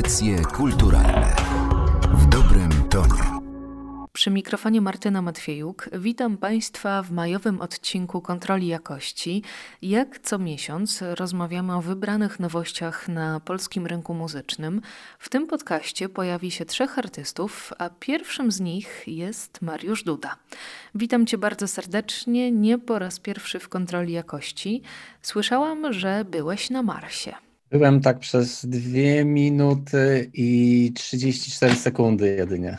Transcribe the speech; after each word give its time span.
Audycje 0.00 0.42
kulturalne 0.42 1.36
w 2.12 2.26
dobrym 2.26 2.88
tonie. 2.88 3.40
Przy 4.12 4.30
mikrofonie 4.30 4.80
Martyna 4.80 5.22
Matwiejuk 5.22 5.88
witam 5.92 6.36
Państwa 6.36 7.02
w 7.02 7.10
majowym 7.10 7.60
odcinku 7.60 8.20
Kontroli 8.20 8.66
Jakości. 8.66 9.42
Jak 9.82 10.18
co 10.18 10.38
miesiąc 10.38 11.02
rozmawiamy 11.02 11.76
o 11.76 11.82
wybranych 11.82 12.40
nowościach 12.40 13.08
na 13.08 13.40
polskim 13.40 13.86
rynku 13.86 14.14
muzycznym. 14.14 14.80
W 15.18 15.28
tym 15.28 15.46
podcaście 15.46 16.08
pojawi 16.08 16.50
się 16.50 16.64
trzech 16.64 16.98
artystów, 16.98 17.72
a 17.78 17.90
pierwszym 17.90 18.52
z 18.52 18.60
nich 18.60 19.02
jest 19.06 19.62
Mariusz 19.62 20.04
Duda. 20.04 20.36
Witam 20.94 21.26
Cię 21.26 21.38
bardzo 21.38 21.68
serdecznie, 21.68 22.52
nie 22.52 22.78
po 22.78 22.98
raz 22.98 23.20
pierwszy 23.20 23.58
w 23.58 23.68
Kontroli 23.68 24.12
Jakości. 24.12 24.82
Słyszałam, 25.22 25.92
że 25.92 26.24
byłeś 26.24 26.70
na 26.70 26.82
Marsie. 26.82 27.49
Byłem 27.70 28.00
tak 28.00 28.18
przez 28.18 28.66
2 28.66 29.24
minuty 29.24 30.30
i 30.34 30.92
34 30.94 31.74
sekundy 31.74 32.34
jedynie. 32.36 32.78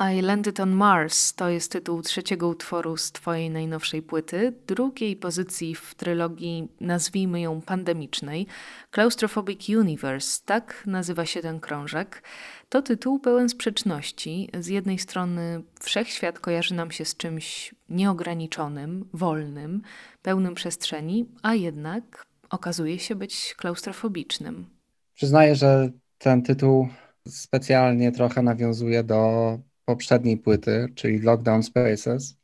I 0.00 0.22
Landed 0.22 0.60
on 0.60 0.70
Mars 0.70 1.34
to 1.34 1.48
jest 1.48 1.72
tytuł 1.72 2.02
trzeciego 2.02 2.48
utworu 2.48 2.96
z 2.96 3.12
Twojej 3.12 3.50
najnowszej 3.50 4.02
płyty, 4.02 4.52
drugiej 4.66 5.16
pozycji 5.16 5.74
w 5.74 5.94
trylogii, 5.94 6.68
nazwijmy 6.80 7.40
ją 7.40 7.60
pandemicznej, 7.60 8.46
Claustrophobic 8.94 9.68
Universe, 9.68 10.42
tak 10.44 10.82
nazywa 10.86 11.26
się 11.26 11.42
ten 11.42 11.60
krążek. 11.60 12.22
To 12.68 12.82
tytuł 12.82 13.18
pełen 13.18 13.48
sprzeczności. 13.48 14.50
Z 14.60 14.66
jednej 14.66 14.98
strony 14.98 15.62
wszechświat 15.80 16.38
kojarzy 16.38 16.74
nam 16.74 16.90
się 16.90 17.04
z 17.04 17.16
czymś 17.16 17.74
nieograniczonym, 17.88 19.08
wolnym, 19.12 19.82
pełnym 20.22 20.54
przestrzeni, 20.54 21.26
a 21.42 21.54
jednak 21.54 22.31
okazuje 22.52 22.98
się 22.98 23.14
być 23.14 23.54
klaustrofobicznym. 23.56 24.66
Przyznaję, 25.14 25.54
że 25.54 25.90
ten 26.18 26.42
tytuł 26.42 26.88
specjalnie 27.28 28.12
trochę 28.12 28.42
nawiązuje 28.42 29.04
do 29.04 29.58
poprzedniej 29.84 30.36
płyty, 30.36 30.86
czyli 30.94 31.18
Lockdown 31.18 31.62
Spaces. 31.62 32.36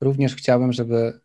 Również 0.00 0.36
chciałem, 0.36 0.72
żeby 0.72 1.20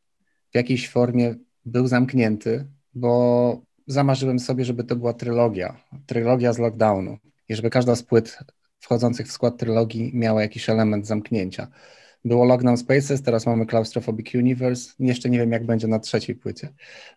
w 0.52 0.56
jakiejś 0.56 0.90
formie 0.90 1.36
był 1.66 1.88
zamknięty, 1.88 2.68
bo 2.94 3.62
zamarzyłem 3.88 4.40
sobie, 4.40 4.66
żeby 4.66 4.84
to 4.84 4.96
była 4.96 5.14
trylogia, 5.14 5.84
trylogia 6.06 6.54
z 6.54 6.58
lockdownu 6.58 7.18
i 7.50 7.56
żeby 7.56 7.70
każda 7.70 7.96
z 7.96 8.04
płyt 8.04 8.40
wchodzących 8.80 9.28
w 9.28 9.32
skład 9.32 9.58
trylogii 9.58 10.12
miała 10.14 10.42
jakiś 10.42 10.70
element 10.70 11.08
zamknięcia. 11.08 11.68
Było 12.28 12.46
Lockdown 12.46 12.78
Spaces, 12.78 13.22
teraz 13.22 13.46
mamy 13.46 13.66
Claustrophobic 13.66 14.36
Universe. 14.36 14.94
Jeszcze 15.00 15.30
nie 15.30 15.38
wiem, 15.38 15.52
jak 15.52 15.66
będzie 15.66 15.88
na 15.88 16.00
trzeciej 16.00 16.36
płycie. 16.36 16.70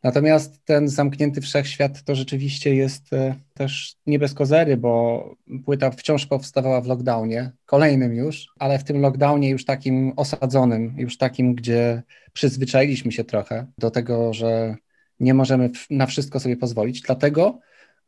Natomiast 0.03 0.65
ten 0.65 0.89
zamknięty 0.89 1.41
wszechświat 1.41 2.03
to 2.03 2.15
rzeczywiście 2.15 2.75
jest 2.75 3.13
e, 3.13 3.35
też 3.55 3.97
nie 4.07 4.19
bez 4.19 4.35
kozery, 4.35 4.77
bo 4.77 5.25
płyta 5.65 5.91
wciąż 5.91 6.27
powstawała 6.27 6.81
w 6.81 6.87
lockdownie, 6.87 7.53
kolejnym 7.67 8.15
już, 8.15 8.47
ale 8.59 8.79
w 8.79 8.85
tym 8.85 9.01
lockdownie 9.01 9.51
już 9.51 9.65
takim 9.65 10.13
osadzonym, 10.17 10.95
już 10.99 11.17
takim, 11.17 11.55
gdzie 11.55 12.03
przyzwyczailiśmy 12.33 13.13
się 13.13 13.25
trochę 13.25 13.67
do 13.79 13.91
tego, 13.91 14.33
że 14.33 14.77
nie 15.21 15.35
możemy 15.35 15.71
na 15.91 16.07
wszystko 16.07 16.41
sobie 16.41 16.57
pozwolić. 16.57 17.03
Dlatego 17.03 17.59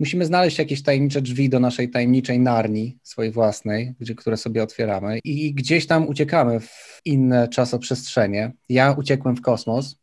musimy 0.01 0.25
znaleźć 0.25 0.59
jakieś 0.59 0.83
tajemnicze 0.83 1.23
drzwi 1.23 1.48
do 1.48 1.61
naszej 1.61 1.91
tajemniczej 1.91 2.39
narni, 2.39 2.98
swojej 3.03 3.33
własnej, 3.33 3.95
gdzie, 4.01 4.15
które 4.15 4.37
sobie 4.37 4.62
otwieramy 4.62 5.19
i 5.25 5.55
gdzieś 5.55 5.87
tam 5.87 6.09
uciekamy 6.09 6.61
w 6.61 7.01
inne 7.05 7.49
czasoprzestrzenie. 7.49 8.53
Ja 8.69 8.93
uciekłem 8.93 9.37
w 9.37 9.41
kosmos, 9.41 9.97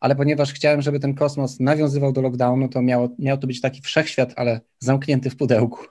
ale 0.00 0.16
ponieważ 0.16 0.52
chciałem, 0.52 0.82
żeby 0.82 1.00
ten 1.00 1.14
kosmos 1.14 1.60
nawiązywał 1.60 2.12
do 2.12 2.22
lockdownu, 2.22 2.68
to 2.68 2.82
miało, 2.82 3.08
miał 3.18 3.38
to 3.38 3.46
być 3.46 3.60
taki 3.60 3.82
wszechświat, 3.82 4.32
ale 4.36 4.60
zamknięty 4.78 5.30
w 5.30 5.36
pudełku. 5.36 5.84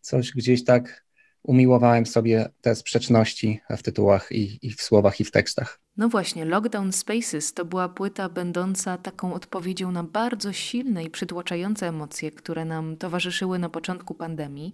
Coś 0.00 0.32
gdzieś 0.32 0.64
tak 0.64 1.04
umiłowałem 1.42 2.06
sobie 2.06 2.48
te 2.60 2.74
sprzeczności 2.74 3.60
w 3.76 3.82
tytułach 3.82 4.32
i, 4.32 4.66
i 4.66 4.70
w 4.70 4.82
słowach 4.82 5.20
i 5.20 5.24
w 5.24 5.30
tekstach. 5.30 5.83
No 5.96 6.08
właśnie, 6.08 6.44
Lockdown 6.44 6.92
Spaces 6.92 7.54
to 7.54 7.64
była 7.64 7.88
płyta 7.88 8.28
będąca 8.28 8.98
taką 8.98 9.34
odpowiedzią 9.34 9.92
na 9.92 10.04
bardzo 10.04 10.52
silne 10.52 11.04
i 11.04 11.10
przytłaczające 11.10 11.88
emocje, 11.88 12.30
które 12.30 12.64
nam 12.64 12.96
towarzyszyły 12.96 13.58
na 13.58 13.68
początku 13.68 14.14
pandemii. 14.14 14.72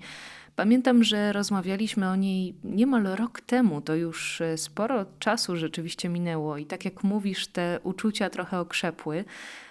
Pamiętam, 0.57 1.05
że 1.05 1.33
rozmawialiśmy 1.33 2.09
o 2.09 2.17
niej 2.17 2.55
niemal 2.65 3.03
rok 3.03 3.41
temu, 3.41 3.81
to 3.81 3.95
już 3.95 4.41
e, 4.41 4.59
sporo 4.59 5.07
czasu 5.19 5.57
rzeczywiście 5.57 6.09
minęło 6.09 6.57
i 6.57 6.67
tak 6.67 6.85
jak 6.85 7.05
mówisz, 7.05 7.47
te 7.47 7.81
uczucia 7.83 8.31
trochę 8.31 8.61
okrzepły. 8.61 9.25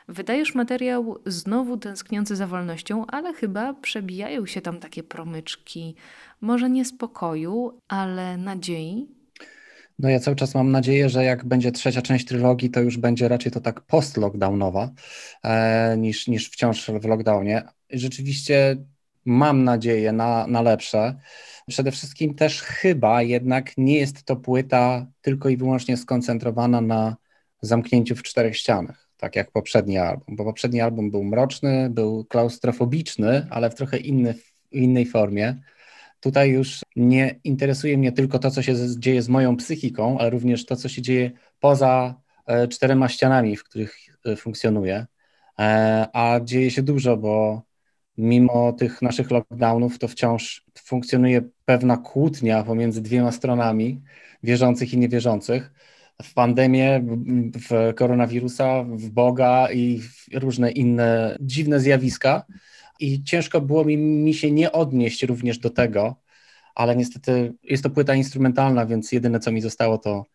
Wydajesz 0.07 0.55
materiał 0.55 1.19
znowu 1.25 1.77
tęskniący 1.77 2.35
za 2.35 2.47
wolnością, 2.47 3.05
ale 3.05 3.33
chyba 3.33 3.73
przebijają 3.73 4.45
się 4.45 4.61
tam 4.61 4.79
takie 4.79 5.03
promyczki, 5.03 5.95
może 6.41 6.69
nie 6.69 6.85
spokoju, 6.85 7.79
ale 7.87 8.37
nadziei. 8.37 9.18
No 9.99 10.09
ja 10.09 10.19
cały 10.19 10.35
czas 10.35 10.55
mam 10.55 10.71
nadzieję, 10.71 11.09
że 11.09 11.23
jak 11.23 11.45
będzie 11.45 11.71
trzecia 11.71 12.01
część 12.01 12.25
trylogii, 12.25 12.69
to 12.69 12.81
już 12.81 12.97
będzie 12.97 13.27
raczej 13.27 13.51
to 13.51 13.61
tak 13.61 13.81
post-lockdownowa 13.81 14.89
e, 15.43 15.97
niż, 15.97 16.27
niż 16.27 16.49
wciąż 16.49 16.91
w 17.01 17.05
lockdownie. 17.05 17.63
Rzeczywiście 17.89 18.77
mam 19.25 19.63
nadzieję 19.63 20.11
na, 20.11 20.47
na 20.47 20.61
lepsze. 20.61 21.15
Przede 21.69 21.91
wszystkim 21.91 22.35
też 22.35 22.61
chyba 22.61 23.21
jednak 23.21 23.77
nie 23.77 23.97
jest 23.97 24.23
to 24.23 24.35
płyta 24.35 25.07
tylko 25.21 25.49
i 25.49 25.57
wyłącznie 25.57 25.97
skoncentrowana 25.97 26.81
na 26.81 27.15
zamknięciu 27.61 28.15
w 28.15 28.23
czterech 28.23 28.57
ścianach, 28.57 29.09
tak 29.17 29.35
jak 29.35 29.51
poprzedni 29.51 29.97
album, 29.97 30.35
bo 30.35 30.43
poprzedni 30.43 30.81
album 30.81 31.11
był 31.11 31.23
mroczny, 31.23 31.89
był 31.89 32.25
klaustrofobiczny, 32.25 33.47
ale 33.49 33.69
w 33.69 33.75
trochę 33.75 33.97
inny, 33.97 34.35
innej 34.71 35.05
formie. 35.05 35.61
Tutaj 36.19 36.49
już 36.49 36.81
nie 36.95 37.39
interesuje 37.43 37.97
mnie 37.97 38.11
tylko 38.11 38.39
to, 38.39 38.51
co 38.51 38.61
się 38.61 38.75
dzieje 38.99 39.21
z 39.21 39.29
moją 39.29 39.57
psychiką, 39.57 40.19
ale 40.19 40.29
również 40.29 40.65
to, 40.65 40.75
co 40.75 40.89
się 40.89 41.01
dzieje 41.01 41.31
poza 41.59 42.21
e, 42.45 42.67
czterema 42.67 43.09
ścianami, 43.09 43.55
w 43.55 43.63
których 43.63 43.95
e, 44.25 44.35
funkcjonuję. 44.35 45.05
E, 45.59 46.07
a 46.13 46.39
dzieje 46.39 46.71
się 46.71 46.83
dużo, 46.83 47.17
bo 47.17 47.61
mimo 48.17 48.73
tych 48.73 49.01
naszych 49.01 49.31
lockdownów, 49.31 49.99
to 49.99 50.07
wciąż 50.07 50.65
funkcjonuje 50.77 51.41
pewna 51.65 51.97
kłótnia 51.97 52.63
pomiędzy 52.63 53.01
dwiema 53.01 53.31
stronami, 53.31 54.01
wierzących 54.43 54.93
i 54.93 54.97
niewierzących. 54.97 55.71
W 56.23 56.33
pandemię, 56.33 57.03
w 57.69 57.93
koronawirusa, 57.95 58.83
w 58.83 59.09
Boga 59.09 59.71
i 59.71 59.99
w 59.99 60.27
różne 60.33 60.71
inne 60.71 61.37
dziwne 61.41 61.79
zjawiska. 61.79 62.45
I 62.99 63.23
ciężko 63.23 63.61
było 63.61 63.85
mi, 63.85 63.97
mi 63.97 64.33
się 64.33 64.51
nie 64.51 64.71
odnieść 64.71 65.23
również 65.23 65.59
do 65.59 65.69
tego, 65.69 66.15
ale 66.75 66.95
niestety 66.95 67.53
jest 67.63 67.83
to 67.83 67.89
płyta 67.89 68.15
instrumentalna, 68.15 68.85
więc 68.85 69.11
jedyne 69.11 69.39
co 69.39 69.51
mi 69.51 69.61
zostało 69.61 69.97
to 69.97 70.25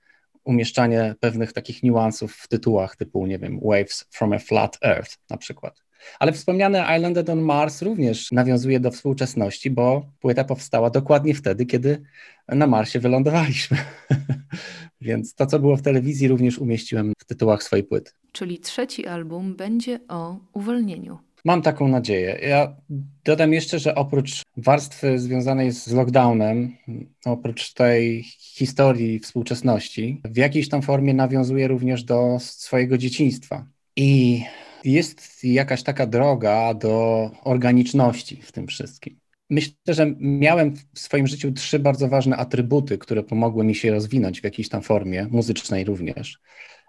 umieszczanie 0.44 1.14
pewnych 1.20 1.52
takich 1.52 1.82
niuansów 1.82 2.34
w 2.34 2.48
tytułach, 2.48 2.96
typu, 2.96 3.26
nie 3.26 3.38
wiem, 3.38 3.60
Waves 3.62 4.06
from 4.10 4.32
a 4.32 4.38
Flat 4.38 4.78
Earth 4.82 5.18
na 5.30 5.36
przykład. 5.36 5.84
Ale 6.18 6.32
wspomniane 6.32 6.96
Islanded 6.96 7.28
on 7.28 7.40
Mars 7.40 7.82
również 7.82 8.32
nawiązuje 8.32 8.80
do 8.80 8.90
współczesności, 8.90 9.70
bo 9.70 10.06
płyta 10.20 10.44
powstała 10.44 10.90
dokładnie 10.90 11.34
wtedy, 11.34 11.66
kiedy 11.66 12.02
na 12.48 12.66
Marsie 12.66 13.00
wylądowaliśmy. 13.00 13.76
Więc 15.00 15.34
to, 15.34 15.46
co 15.46 15.58
było 15.58 15.76
w 15.76 15.82
telewizji, 15.82 16.28
również 16.28 16.58
umieściłem 16.58 17.12
w 17.18 17.24
tytułach 17.24 17.62
swojej 17.62 17.84
płyty. 17.84 18.10
Czyli 18.32 18.58
trzeci 18.58 19.06
album 19.06 19.56
będzie 19.56 20.00
o 20.08 20.36
uwolnieniu. 20.52 21.18
Mam 21.44 21.62
taką 21.62 21.88
nadzieję. 21.88 22.38
Ja 22.42 22.76
dodam 23.24 23.52
jeszcze, 23.52 23.78
że 23.78 23.94
oprócz 23.94 24.42
warstwy 24.56 25.18
związanej 25.18 25.72
z 25.72 25.92
lockdownem, 25.92 26.76
oprócz 27.24 27.72
tej 27.72 28.22
historii 28.38 29.18
współczesności, 29.18 30.20
w 30.24 30.36
jakiejś 30.36 30.68
tam 30.68 30.82
formie 30.82 31.14
nawiązuje 31.14 31.68
również 31.68 32.04
do 32.04 32.36
swojego 32.40 32.98
dzieciństwa. 32.98 33.66
I 33.96 34.42
jest 34.84 35.44
jakaś 35.44 35.82
taka 35.82 36.06
droga 36.06 36.74
do 36.74 37.30
organiczności 37.44 38.42
w 38.42 38.52
tym 38.52 38.66
wszystkim. 38.66 39.18
Myślę, 39.50 39.74
że 39.88 40.14
miałem 40.18 40.74
w 40.94 40.98
swoim 40.98 41.26
życiu 41.26 41.52
trzy 41.52 41.78
bardzo 41.78 42.08
ważne 42.08 42.36
atrybuty, 42.36 42.98
które 42.98 43.22
pomogły 43.22 43.64
mi 43.64 43.74
się 43.74 43.90
rozwinąć 43.90 44.40
w 44.40 44.44
jakiejś 44.44 44.68
tam 44.68 44.82
formie, 44.82 45.26
muzycznej 45.30 45.84
również. 45.84 46.38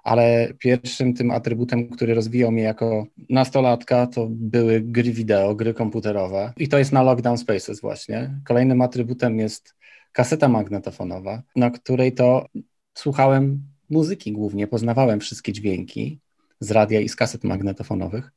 Ale 0.05 0.53
pierwszym 0.59 1.13
tym 1.13 1.31
atrybutem, 1.31 1.89
który 1.89 2.13
rozwijał 2.13 2.51
mnie 2.51 2.63
jako 2.63 3.05
nastolatka, 3.29 4.07
to 4.07 4.27
były 4.29 4.81
gry 4.81 5.11
wideo, 5.11 5.55
gry 5.55 5.73
komputerowe. 5.73 6.53
I 6.57 6.67
to 6.67 6.77
jest 6.77 6.91
na 6.91 7.03
Lockdown 7.03 7.37
Spaces 7.37 7.81
właśnie. 7.81 8.41
Kolejnym 8.47 8.81
atrybutem 8.81 9.39
jest 9.39 9.75
kaseta 10.11 10.47
magnetofonowa, 10.47 11.43
na 11.55 11.71
której 11.71 12.13
to 12.13 12.45
słuchałem 12.93 13.63
muzyki 13.89 14.31
głównie, 14.31 14.67
poznawałem 14.67 15.19
wszystkie 15.19 15.53
dźwięki 15.53 16.19
z 16.59 16.71
radia 16.71 16.99
i 16.99 17.09
z 17.09 17.15
kaset 17.15 17.43
magnetofonowych. 17.43 18.31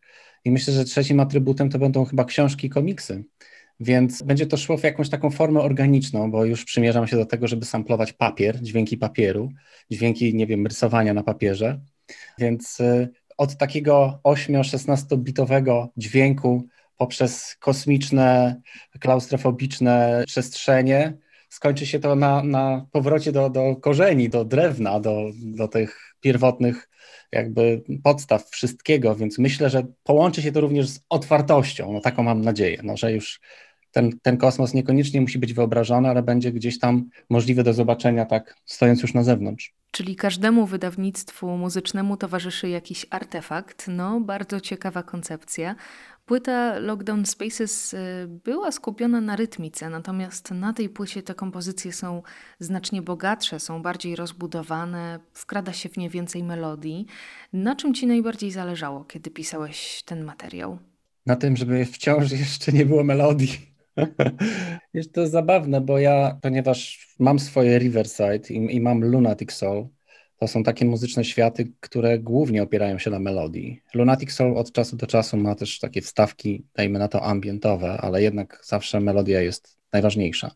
I 0.45 0.51
myślę, 0.51 0.75
że 0.75 0.85
trzecim 0.85 1.21
atrybutem 1.21 1.71
to 1.71 1.79
będą 1.79 2.05
chyba 2.05 2.25
książki 2.25 2.71
komiksy. 2.71 3.25
Więc 3.81 4.23
będzie 4.23 4.47
to 4.47 4.57
szło 4.57 4.77
w 4.77 4.83
jakąś 4.83 5.09
taką 5.09 5.31
formę 5.31 5.61
organiczną, 5.61 6.31
bo 6.31 6.45
już 6.45 6.65
przymierzam 6.65 7.07
się 7.07 7.17
do 7.17 7.27
tego, 7.27 7.49
żeby 7.49 7.65
samplować 7.65 8.13
papier, 8.13 8.61
dźwięki 8.61 8.97
papieru, 8.97 9.49
dźwięki, 9.91 10.35
nie 10.35 10.47
wiem, 10.47 10.67
rysowania 10.67 11.15
na 11.15 11.23
papierze. 11.23 11.81
Więc 12.39 12.81
y, 12.81 13.09
od 13.37 13.57
takiego 13.57 14.21
8-16 14.25 15.19
bitowego 15.19 15.89
dźwięku 15.97 16.69
poprzez 16.97 17.57
kosmiczne, 17.57 18.61
klaustrofobiczne 19.01 20.25
przestrzenie. 20.27 21.17
Skończy 21.49 21.87
się 21.87 21.99
to 21.99 22.17
na, 22.17 22.43
na 22.43 22.87
powrocie 22.93 23.33
do, 23.33 23.51
do 23.51 23.77
korzeni, 23.77 24.29
do 24.29 24.45
drewna, 24.45 25.01
do, 25.01 25.31
do 25.37 25.69
tych 25.69 26.15
pierwotnych 26.21 26.89
jakby 27.33 27.83
podstaw 28.03 28.49
wszystkiego, 28.51 29.17
więc 29.17 29.39
myślę, 29.39 29.71
że 29.71 29.87
połączy 30.03 30.43
się 30.43 30.53
to 30.53 30.61
również 30.61 30.89
z 30.89 31.01
otwartością, 31.09 31.93
no 31.93 32.01
taką 32.01 32.23
mam 32.23 32.41
nadzieję, 32.41 32.81
no, 32.83 32.97
że 32.97 33.13
już 33.13 33.41
ten, 33.93 34.19
ten 34.23 34.37
kosmos 34.37 34.75
niekoniecznie 34.75 35.21
musi 35.21 35.39
być 35.39 35.55
wyobrażony, 35.55 36.09
ale 36.09 36.23
będzie 36.23 36.53
gdzieś 36.53 36.79
tam 36.79 37.11
możliwy 37.31 37.63
do 37.63 37.75
zobaczenia 37.75 38.27
tak 38.27 38.57
stojąc 38.65 39.03
już 39.03 39.15
na 39.15 39.23
zewnątrz. 39.23 39.75
Czyli 39.91 40.17
każdemu 40.17 40.67
wydawnictwu 40.67 41.57
muzycznemu 41.57 42.17
towarzyszy 42.17 42.69
jakiś 42.69 43.07
artefakt. 43.11 43.87
No, 43.89 44.21
bardzo 44.21 44.61
ciekawa 44.61 45.03
koncepcja. 45.03 45.75
Płyta 46.27 46.79
Lockdown 46.79 47.27
Spaces 47.27 47.95
y, 47.95 47.99
była 48.45 48.73
skupiona 48.73 49.21
na 49.21 49.37
rytmice, 49.37 49.91
natomiast 49.91 50.51
na 50.51 50.73
tej 50.73 50.89
płycie 50.89 51.23
te 51.23 51.35
kompozycje 51.35 51.93
są 51.93 52.23
znacznie 52.59 53.03
bogatsze, 53.03 53.61
są 53.61 53.83
bardziej 53.83 54.17
rozbudowane, 54.17 55.21
wkrada 55.33 55.73
się 55.73 55.89
w 55.89 55.97
nie 55.97 56.11
więcej 56.11 56.45
melodii. 56.45 57.07
Na 57.53 57.77
czym 57.77 57.95
ci 57.95 58.07
najbardziej 58.07 58.51
zależało, 58.51 59.05
kiedy 59.05 59.31
pisałeś 59.31 60.03
ten 60.05 60.25
materiał? 60.25 60.79
Na 61.27 61.37
tym, 61.37 61.57
żeby 61.57 61.85
wciąż 61.85 62.31
jeszcze 62.33 62.73
nie 62.73 62.87
było 62.87 63.05
melodii. 63.05 63.78
Jest 64.95 65.13
to 65.13 65.27
zabawne, 65.27 65.81
bo 65.81 65.99
ja, 65.99 66.39
ponieważ 66.43 67.09
mam 67.19 67.39
swoje 67.39 67.79
Riverside 67.79 68.49
i, 68.51 68.77
i 68.77 68.81
mam 68.81 69.05
Lunatic 69.05 69.53
Soul, 69.53 69.89
to 70.39 70.49
są 70.49 70.63
takie 70.63 70.85
muzyczne 70.85 71.25
światy, 71.25 71.73
które 71.81 72.19
głównie 72.19 72.63
opierają 72.63 72.99
się 72.99 73.11
na 73.11 73.19
melodii. 73.19 73.83
Lunatic 73.95 74.33
Soul 74.33 74.57
od 74.57 74.73
czasu 74.73 74.97
do 74.97 75.07
czasu 75.07 75.37
ma 75.37 75.55
też 75.55 75.79
takie 75.79 76.01
wstawki, 76.01 76.65
dajmy 76.75 76.99
na 76.99 77.09
to 77.09 77.23
ambientowe, 77.23 77.93
ale 78.01 78.23
jednak 78.23 78.61
zawsze 78.65 79.01
melodia 79.01 79.41
jest 79.41 79.79
najważniejsza. 79.93 80.51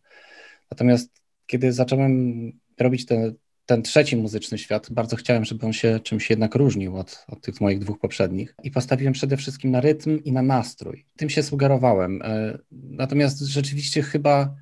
Natomiast 0.71 1.23
kiedy 1.47 1.73
zacząłem 1.73 2.53
robić 2.81 3.06
te, 3.06 3.33
ten 3.73 3.83
trzeci 3.83 4.17
muzyczny 4.17 4.59
świat, 4.59 4.91
bardzo 4.91 5.17
chciałem, 5.17 5.45
żeby 5.45 5.67
on 5.67 5.73
się 5.73 6.01
czymś 6.01 6.31
jednak 6.31 6.55
różnił 6.55 6.97
od, 6.97 7.25
od 7.29 7.41
tych 7.41 7.61
moich 7.61 7.79
dwóch 7.79 7.99
poprzednich 7.99 8.55
i 8.63 8.71
postawiłem 8.71 9.13
przede 9.13 9.37
wszystkim 9.37 9.71
na 9.71 9.81
rytm 9.81 10.19
i 10.25 10.33
na 10.33 10.43
nastrój. 10.43 11.07
Tym 11.17 11.31
się 11.31 11.43
sugerowałem. 11.43 12.23
E, 12.23 12.59
natomiast 12.73 13.41
rzeczywiście 13.41 14.03
chyba, 14.03 14.55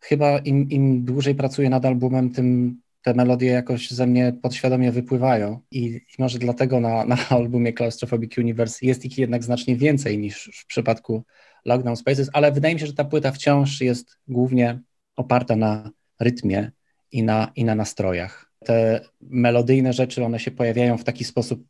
chyba 0.00 0.38
im, 0.38 0.70
im 0.70 1.04
dłużej 1.04 1.34
pracuję 1.34 1.70
nad 1.70 1.84
albumem, 1.84 2.30
tym 2.30 2.80
te 3.02 3.14
melodie 3.14 3.46
jakoś 3.46 3.90
ze 3.90 4.06
mnie 4.06 4.32
podświadomie 4.42 4.92
wypływają 4.92 5.60
i, 5.70 5.84
i 5.86 6.00
może 6.18 6.38
dlatego 6.38 6.80
na, 6.80 7.04
na 7.04 7.28
albumie 7.28 7.72
Claustrophobic 7.72 8.38
Universe 8.38 8.86
jest 8.86 9.04
ich 9.04 9.18
jednak 9.18 9.44
znacznie 9.44 9.76
więcej 9.76 10.18
niż 10.18 10.50
w 10.54 10.66
przypadku 10.66 11.24
Lockdown 11.64 11.96
Spaces, 11.96 12.30
ale 12.32 12.52
wydaje 12.52 12.74
mi 12.74 12.80
się, 12.80 12.86
że 12.86 12.94
ta 12.94 13.04
płyta 13.04 13.32
wciąż 13.32 13.80
jest 13.80 14.18
głównie 14.28 14.80
oparta 15.16 15.56
na 15.56 15.90
rytmie 16.20 16.70
i 17.12 17.22
na, 17.22 17.52
i 17.56 17.64
na 17.64 17.74
nastrojach. 17.74 18.45
Te 18.66 19.00
melodyjne 19.20 19.92
rzeczy, 19.92 20.24
one 20.24 20.38
się 20.38 20.50
pojawiają 20.50 20.98
w 20.98 21.04
taki 21.04 21.24
sposób 21.24 21.64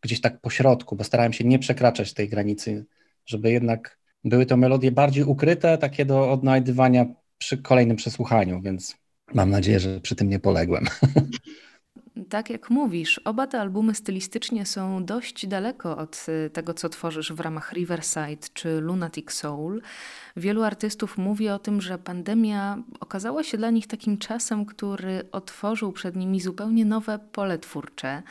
gdzieś 0.00 0.20
tak 0.20 0.40
po 0.40 0.50
środku, 0.50 0.96
bo 0.96 1.04
starałem 1.04 1.32
się 1.32 1.44
nie 1.44 1.58
przekraczać 1.58 2.12
tej 2.12 2.28
granicy, 2.28 2.86
żeby 3.26 3.52
jednak 3.52 3.98
były 4.24 4.46
to 4.46 4.56
melodie 4.56 4.92
bardziej 4.92 5.24
ukryte, 5.24 5.78
takie 5.78 6.04
do 6.04 6.32
odnajdywania 6.32 7.06
przy 7.38 7.58
kolejnym 7.58 7.96
przesłuchaniu, 7.96 8.60
więc 8.62 8.96
Mam 9.34 9.50
nadzieję, 9.50 9.80
że 9.80 10.00
przy 10.00 10.14
tym 10.14 10.28
nie 10.28 10.38
poległem. 10.38 10.84
Tak 12.28 12.50
jak 12.50 12.70
mówisz, 12.70 13.20
oba 13.24 13.46
te 13.46 13.60
albumy 13.60 13.94
stylistycznie 13.94 14.66
są 14.66 15.04
dość 15.04 15.46
daleko 15.46 15.96
od 15.96 16.26
y, 16.46 16.50
tego, 16.50 16.74
co 16.74 16.88
tworzysz 16.88 17.32
w 17.32 17.40
ramach 17.40 17.72
Riverside 17.72 18.48
czy 18.52 18.80
Lunatic 18.80 19.32
Soul. 19.32 19.82
Wielu 20.36 20.62
artystów 20.62 21.18
mówi 21.18 21.48
o 21.48 21.58
tym, 21.58 21.80
że 21.80 21.98
pandemia 21.98 22.82
okazała 23.00 23.42
się 23.42 23.58
dla 23.58 23.70
nich 23.70 23.86
takim 23.86 24.18
czasem, 24.18 24.66
który 24.66 25.28
otworzył 25.32 25.92
przed 25.92 26.16
nimi 26.16 26.40
zupełnie 26.40 26.84
nowe 26.84 27.18
pole 27.18 27.58
twórcze. 27.58 28.22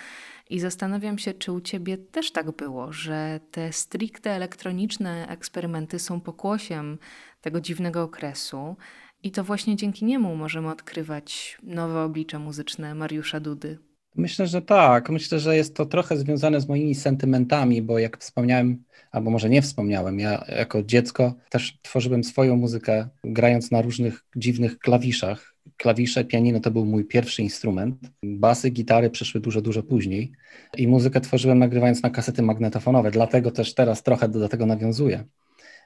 I 0.50 0.60
zastanawiam 0.60 1.18
się, 1.18 1.34
czy 1.34 1.52
u 1.52 1.62
ciebie 1.62 1.98
też 1.98 2.32
tak 2.32 2.52
było, 2.52 2.94
że 2.94 3.40
te 3.52 3.74
stricte 3.74 4.32
elektroniczne 4.32 5.28
eksperymenty 5.28 6.00
są 6.00 6.22
pokłosiem 6.22 6.98
tego 7.42 7.62
dziwnego 7.62 8.04
okresu 8.04 8.76
i 9.24 9.32
to 9.32 9.44
właśnie 9.44 9.76
dzięki 9.76 10.06
niemu 10.06 10.36
możemy 10.36 10.70
odkrywać 10.70 11.58
nowe 11.64 12.04
oblicze 12.04 12.40
muzyczne 12.40 12.96
Mariusza 12.96 13.40
Dudy. 13.40 13.78
Myślę, 14.16 14.48
że 14.48 14.62
tak. 14.62 15.10
Myślę, 15.10 15.40
że 15.40 15.56
jest 15.56 15.76
to 15.76 15.86
trochę 15.86 16.18
związane 16.18 16.62
z 16.62 16.68
moimi 16.68 16.96
sentymentami, 16.96 17.82
bo 17.82 18.00
jak 18.00 18.18
wspomniałem, 18.18 18.84
albo 19.12 19.32
może 19.32 19.50
nie 19.50 19.62
wspomniałem, 19.62 20.20
ja 20.20 20.46
jako 20.48 20.84
dziecko 20.84 21.34
też 21.50 21.78
tworzyłem 21.82 22.24
swoją 22.24 22.56
muzykę, 22.56 23.08
grając 23.24 23.72
na 23.72 23.82
różnych 23.82 24.26
dziwnych 24.36 24.80
klawiszach. 24.80 25.56
Klawisze, 25.78 26.26
pianino 26.26 26.60
to 26.60 26.72
był 26.72 26.86
mój 26.86 27.06
pierwszy 27.06 27.42
instrument. 27.42 27.96
Basy, 28.24 28.70
gitary 28.70 29.10
przyszły 29.10 29.42
dużo, 29.42 29.62
dużo 29.62 29.84
później. 29.84 30.32
I 30.78 30.88
muzykę 30.88 31.22
tworzyłem 31.22 31.60
nagrywając 31.60 32.04
na 32.04 32.10
kasety 32.10 32.42
magnetofonowe, 32.42 33.12
dlatego 33.12 33.52
też 33.52 33.74
teraz 33.74 34.04
trochę 34.04 34.30
do 34.30 34.50
tego 34.50 34.66
nawiązuję 34.66 35.24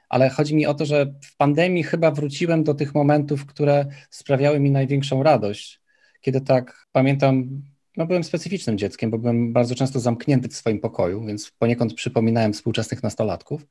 ale 0.08 0.30
chodzi 0.30 0.54
mi 0.54 0.66
o 0.66 0.74
to, 0.74 0.86
że 0.86 1.06
w 1.24 1.36
pandemii 1.36 1.82
chyba 1.82 2.10
wróciłem 2.10 2.64
do 2.64 2.74
tych 2.74 2.94
momentów, 2.94 3.46
które 3.46 3.86
sprawiały 4.10 4.60
mi 4.60 4.70
największą 4.70 5.22
radość. 5.22 5.80
Kiedy 6.20 6.40
tak 6.40 6.86
pamiętam, 6.92 7.62
no 7.96 8.06
byłem 8.06 8.24
specyficznym 8.24 8.78
dzieckiem, 8.78 9.10
bo 9.10 9.18
byłem 9.18 9.52
bardzo 9.52 9.74
często 9.74 10.00
zamknięty 10.00 10.48
w 10.48 10.54
swoim 10.54 10.80
pokoju, 10.80 11.26
więc 11.26 11.50
poniekąd 11.58 11.94
przypominałem 11.94 12.52
współczesnych 12.52 13.02
nastolatków, 13.02 13.66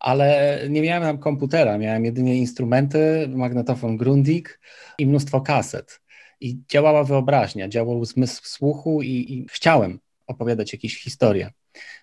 ale 0.00 0.58
nie 0.70 0.82
miałem 0.82 1.02
tam 1.02 1.18
komputera, 1.18 1.78
miałem 1.78 2.04
jedynie 2.04 2.36
instrumenty, 2.36 3.28
magnetofon 3.28 3.96
Grundig 3.96 4.60
i 4.98 5.06
mnóstwo 5.06 5.40
kaset. 5.40 6.00
I 6.40 6.58
działała 6.68 7.04
wyobraźnia, 7.04 7.68
działał 7.68 8.04
zmysł 8.04 8.42
słuchu 8.44 9.02
i, 9.02 9.08
i 9.08 9.46
chciałem 9.50 9.98
opowiadać 10.26 10.72
jakieś 10.72 11.02
historie 11.02 11.50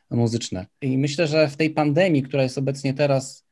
muzyczne. 0.09 0.65
I 0.81 0.97
myślę, 0.97 1.27
że 1.27 1.47
w 1.47 1.57
tej 1.57 1.69
pandemii, 1.69 2.23
która 2.23 2.43
jest 2.43 2.57
obecnie 2.57 2.93
teraz 2.93 3.46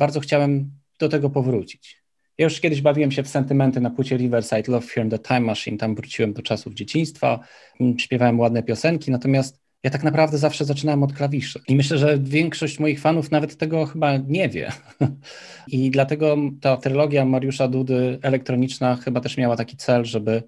bardzo 0.00 0.20
chciałem 0.20 0.70
do 0.98 1.08
tego 1.08 1.30
powrócić. 1.30 2.02
Ja 2.38 2.44
już 2.44 2.60
kiedyś 2.60 2.80
bawiłem 2.82 3.12
się 3.12 3.22
w 3.22 3.28
sentymenty 3.28 3.80
na 3.80 3.90
płycie 3.90 4.16
Riverside 4.16 4.72
Love 4.72 4.86
Here 4.86 5.08
the 5.08 5.18
Time 5.18 5.40
Machine, 5.40 5.78
tam 5.78 5.94
wróciłem 5.94 6.32
do 6.32 6.42
czasów 6.42 6.74
dzieciństwa, 6.74 7.40
mm, 7.80 7.98
śpiewałem 7.98 8.40
ładne 8.40 8.62
piosenki, 8.62 9.10
natomiast 9.10 9.60
ja 9.82 9.90
tak 9.90 10.02
naprawdę 10.02 10.38
zawsze 10.38 10.64
zaczynałem 10.64 11.02
od 11.02 11.12
klawiszy. 11.12 11.60
I 11.68 11.76
myślę, 11.76 11.98
że 11.98 12.18
większość 12.18 12.78
moich 12.78 13.00
fanów 13.00 13.30
nawet 13.30 13.56
tego 13.56 13.86
chyba 13.86 14.16
nie 14.16 14.48
wie. 14.48 14.72
I 15.68 15.90
dlatego 15.90 16.36
ta 16.60 16.76
trylogia 16.76 17.24
Mariusza 17.24 17.68
Dudy 17.68 18.18
elektroniczna 18.22 18.96
chyba 18.96 19.20
też 19.20 19.36
miała 19.36 19.56
taki 19.56 19.76
cel, 19.76 20.04
żeby 20.04 20.42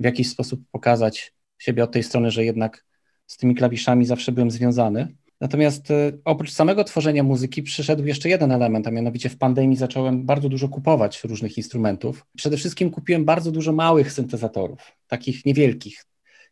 w 0.00 0.04
jakiś 0.04 0.30
sposób 0.30 0.60
pokazać 0.72 1.32
siebie 1.58 1.84
od 1.84 1.92
tej 1.92 2.02
strony, 2.02 2.30
że 2.30 2.44
jednak 2.44 2.84
z 3.26 3.36
tymi 3.36 3.54
klawiszami 3.54 4.04
zawsze 4.06 4.32
byłem 4.32 4.50
związany. 4.50 5.08
Natomiast 5.40 5.90
y, 5.90 6.20
oprócz 6.24 6.52
samego 6.52 6.84
tworzenia 6.84 7.22
muzyki 7.22 7.62
przyszedł 7.62 8.04
jeszcze 8.04 8.28
jeden 8.28 8.52
element, 8.52 8.86
a 8.86 8.90
mianowicie 8.90 9.28
w 9.28 9.38
pandemii 9.38 9.76
zacząłem 9.76 10.26
bardzo 10.26 10.48
dużo 10.48 10.68
kupować 10.68 11.24
różnych 11.24 11.56
instrumentów. 11.56 12.26
Przede 12.36 12.56
wszystkim 12.56 12.90
kupiłem 12.90 13.24
bardzo 13.24 13.52
dużo 13.52 13.72
małych 13.72 14.12
syntezatorów, 14.12 14.92
takich 15.06 15.44
niewielkich. 15.46 16.04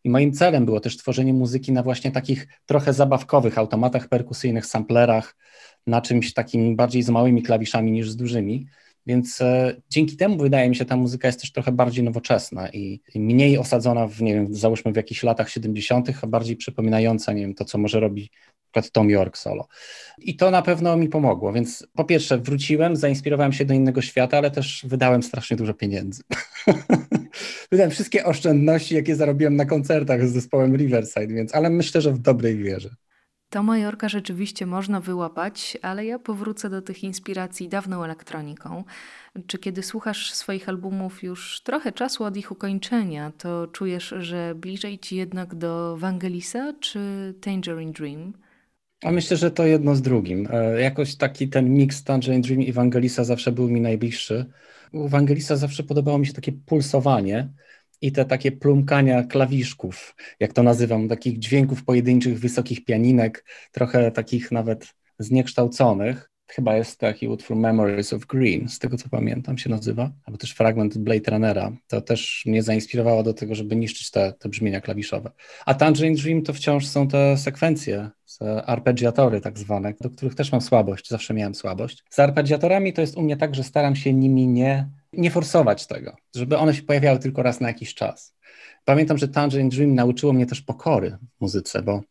I 0.04 0.10
moim 0.10 0.32
celem 0.32 0.64
było 0.64 0.80
też 0.80 0.96
tworzenie 0.96 1.32
muzyki 1.32 1.72
na 1.72 1.82
właśnie 1.82 2.12
takich 2.12 2.48
trochę 2.66 2.92
zabawkowych 2.92 3.58
automatach 3.58 4.08
perkusyjnych, 4.08 4.66
samplerach, 4.66 5.36
na 5.86 6.00
czymś 6.00 6.32
takim 6.32 6.76
bardziej 6.76 7.02
z 7.02 7.10
małymi 7.10 7.42
klawiszami 7.42 7.92
niż 7.92 8.10
z 8.10 8.16
dużymi. 8.16 8.66
Więc 9.06 9.40
e, 9.40 9.76
dzięki 9.90 10.16
temu 10.16 10.36
wydaje 10.36 10.68
mi 10.68 10.76
się, 10.76 10.84
ta 10.84 10.96
muzyka 10.96 11.28
jest 11.28 11.40
też 11.40 11.52
trochę 11.52 11.72
bardziej 11.72 12.04
nowoczesna 12.04 12.68
i, 12.68 13.00
mniej 13.14 13.58
osadzona 13.58 14.06
w, 14.06 14.22
nie 14.22 14.34
wiem, 14.34 14.54
załóżmy 14.54 14.92
w 14.92 14.96
jakichś 14.96 15.22
latach 15.22 15.50
70., 15.50 16.10
a 16.22 16.26
bardziej 16.26 16.56
przypominająca, 16.56 17.32
nie 17.32 17.42
wiem, 17.42 17.54
to, 17.54 17.64
co 17.64 17.78
może 17.78 18.00
robi 18.00 18.30
przykład 18.74 18.92
Tom 18.92 19.10
York 19.10 19.38
solo. 19.38 19.68
I 20.18 20.36
to 20.36 20.50
na 20.50 20.62
pewno 20.62 20.96
mi 20.96 21.08
pomogło, 21.08 21.52
więc 21.52 21.86
po 21.94 22.04
pierwsze 22.04 22.38
wróciłem, 22.38 22.96
zainspirowałem 22.96 23.52
się 23.52 23.64
do 23.64 23.74
innego 23.74 24.02
świata, 24.02 24.38
ale 24.38 24.50
też 24.50 24.86
wydałem 24.88 25.22
strasznie 25.22 25.56
dużo 25.56 25.74
pieniędzy. 25.74 26.22
wydałem 27.70 27.90
wszystkie 27.90 28.24
oszczędności, 28.24 28.94
jakie 28.94 29.16
zarobiłem 29.16 29.56
na 29.56 29.64
koncertach 29.64 30.28
z 30.28 30.32
zespołem 30.32 30.76
Riverside, 30.76 31.34
więc, 31.34 31.54
ale 31.54 31.70
myślę, 31.70 32.00
że 32.00 32.12
w 32.12 32.18
dobrej 32.18 32.56
wierze. 32.56 32.90
To 33.54 33.62
Majorka 33.62 34.08
rzeczywiście 34.08 34.66
można 34.66 35.00
wyłapać, 35.00 35.78
ale 35.82 36.06
ja 36.06 36.18
powrócę 36.18 36.70
do 36.70 36.82
tych 36.82 37.04
inspiracji 37.04 37.68
dawną 37.68 38.04
elektroniką. 38.04 38.84
Czy 39.46 39.58
kiedy 39.58 39.82
słuchasz 39.82 40.32
swoich 40.32 40.68
albumów 40.68 41.22
już 41.22 41.60
trochę 41.60 41.92
czasu 41.92 42.24
od 42.24 42.36
ich 42.36 42.52
ukończenia, 42.52 43.32
to 43.38 43.66
czujesz, 43.66 44.14
że 44.18 44.54
bliżej 44.54 44.98
ci 44.98 45.16
jednak 45.16 45.54
do 45.54 45.96
Wangelisa 45.96 46.72
czy 46.80 47.34
Tangerine 47.40 47.92
Dream? 47.92 48.32
A 49.04 49.10
myślę, 49.10 49.36
że 49.36 49.50
to 49.50 49.66
jedno 49.66 49.94
z 49.94 50.02
drugim. 50.02 50.48
E, 50.50 50.80
jakoś 50.80 51.16
taki 51.16 51.48
ten 51.48 51.74
mix 51.74 52.04
Tangerine 52.04 52.42
Dream 52.42 52.62
i 52.62 52.72
Wangelisa 52.72 53.24
zawsze 53.24 53.52
był 53.52 53.68
mi 53.68 53.80
najbliższy. 53.80 54.46
U 54.92 55.08
Wangelisa 55.08 55.56
zawsze 55.56 55.82
podobało 55.82 56.18
mi 56.18 56.26
się 56.26 56.32
takie 56.32 56.52
pulsowanie 56.52 57.48
i 58.04 58.12
te 58.12 58.24
takie 58.24 58.52
plumkania 58.52 59.22
klawiszków, 59.22 60.16
jak 60.40 60.52
to 60.52 60.62
nazywam, 60.62 61.08
takich 61.08 61.38
dźwięków 61.38 61.84
pojedynczych, 61.84 62.38
wysokich 62.38 62.84
pianinek, 62.84 63.44
trochę 63.72 64.10
takich 64.10 64.52
nawet 64.52 64.94
zniekształconych. 65.18 66.30
chyba 66.46 66.76
jest 66.76 66.98
taki 66.98 67.28
utwór 67.28 67.56
Memories 67.56 68.12
of 68.12 68.26
Green, 68.26 68.68
z 68.68 68.78
tego 68.78 68.96
co 68.96 69.08
pamiętam 69.08 69.58
się 69.58 69.70
nazywa, 69.70 70.12
albo 70.24 70.38
też 70.38 70.50
fragment 70.50 70.98
Blade 70.98 71.30
Runnera. 71.30 71.72
To 71.86 72.00
też 72.00 72.42
mnie 72.46 72.62
zainspirowało 72.62 73.22
do 73.22 73.34
tego, 73.34 73.54
żeby 73.54 73.76
niszczyć 73.76 74.10
te, 74.10 74.32
te 74.38 74.48
brzmienia 74.48 74.80
klawiszowe. 74.80 75.30
A 75.66 75.74
Tangerine 75.74 76.16
Dream 76.16 76.42
to 76.42 76.52
wciąż 76.52 76.86
są 76.86 77.08
te 77.08 77.36
sekwencje, 77.36 78.10
arpeggiatory 78.66 79.40
tak 79.40 79.58
zwane, 79.58 79.94
do 80.00 80.10
których 80.10 80.34
też 80.34 80.52
mam 80.52 80.60
słabość, 80.60 81.08
zawsze 81.08 81.34
miałem 81.34 81.54
słabość. 81.54 82.04
Z 82.10 82.18
arpeggiatorami 82.18 82.92
to 82.92 83.00
jest 83.00 83.16
u 83.16 83.22
mnie 83.22 83.36
tak, 83.36 83.54
że 83.54 83.64
staram 83.64 83.96
się 83.96 84.12
nimi 84.12 84.46
nie, 84.46 84.88
nie 85.16 85.30
forsować 85.30 85.86
tego, 85.86 86.16
żeby 86.34 86.58
one 86.58 86.74
się 86.74 86.82
pojawiały 86.82 87.18
tylko 87.18 87.42
raz 87.42 87.60
na 87.60 87.68
jakiś 87.68 87.94
czas. 87.94 88.34
Pamiętam, 88.84 89.18
że 89.18 89.28
Tangerine 89.28 89.70
Dream 89.70 89.94
nauczyło 89.94 90.32
mnie 90.32 90.46
też 90.46 90.60
pokory 90.60 91.18
w 91.38 91.40
muzyce, 91.40 91.82
bo 91.82 92.02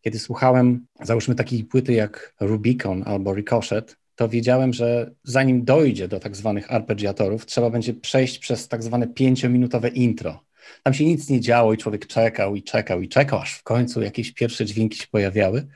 kiedy 0.00 0.18
słuchałem, 0.18 0.86
załóżmy 1.02 1.34
takiej 1.34 1.64
płyty 1.64 1.92
jak 1.92 2.34
Rubicon 2.40 3.02
albo 3.06 3.34
Ricochet, 3.34 3.96
to 4.14 4.28
wiedziałem, 4.28 4.72
że 4.72 5.10
zanim 5.24 5.64
dojdzie 5.64 6.08
do 6.08 6.20
tak 6.20 6.36
zwanych 6.36 6.72
arpeggiatorów, 6.72 7.46
trzeba 7.46 7.70
będzie 7.70 7.94
przejść 7.94 8.38
przez 8.38 8.68
tak 8.68 8.82
zwane 8.82 9.06
pięciominutowe 9.06 9.88
intro. 9.88 10.44
Tam 10.82 10.94
się 10.94 11.04
nic 11.04 11.28
nie 11.28 11.40
działo 11.40 11.72
i 11.72 11.78
człowiek 11.78 12.06
czekał 12.06 12.56
i 12.56 12.62
czekał 12.62 13.02
i 13.02 13.08
czekał, 13.08 13.38
aż 13.38 13.54
w 13.54 13.62
końcu 13.62 14.02
jakieś 14.02 14.32
pierwsze 14.32 14.64
dźwięki 14.64 14.98
się 14.98 15.06
pojawiały. 15.10 15.66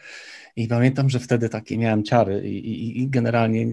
I 0.57 0.69
pamiętam, 0.69 1.11
że 1.11 1.19
wtedy 1.19 1.49
takie 1.49 1.79
miałem 1.79 2.05
ciary 2.05 2.49
i, 2.49 2.57
i, 2.57 3.00
i 3.02 3.09
generalnie 3.09 3.67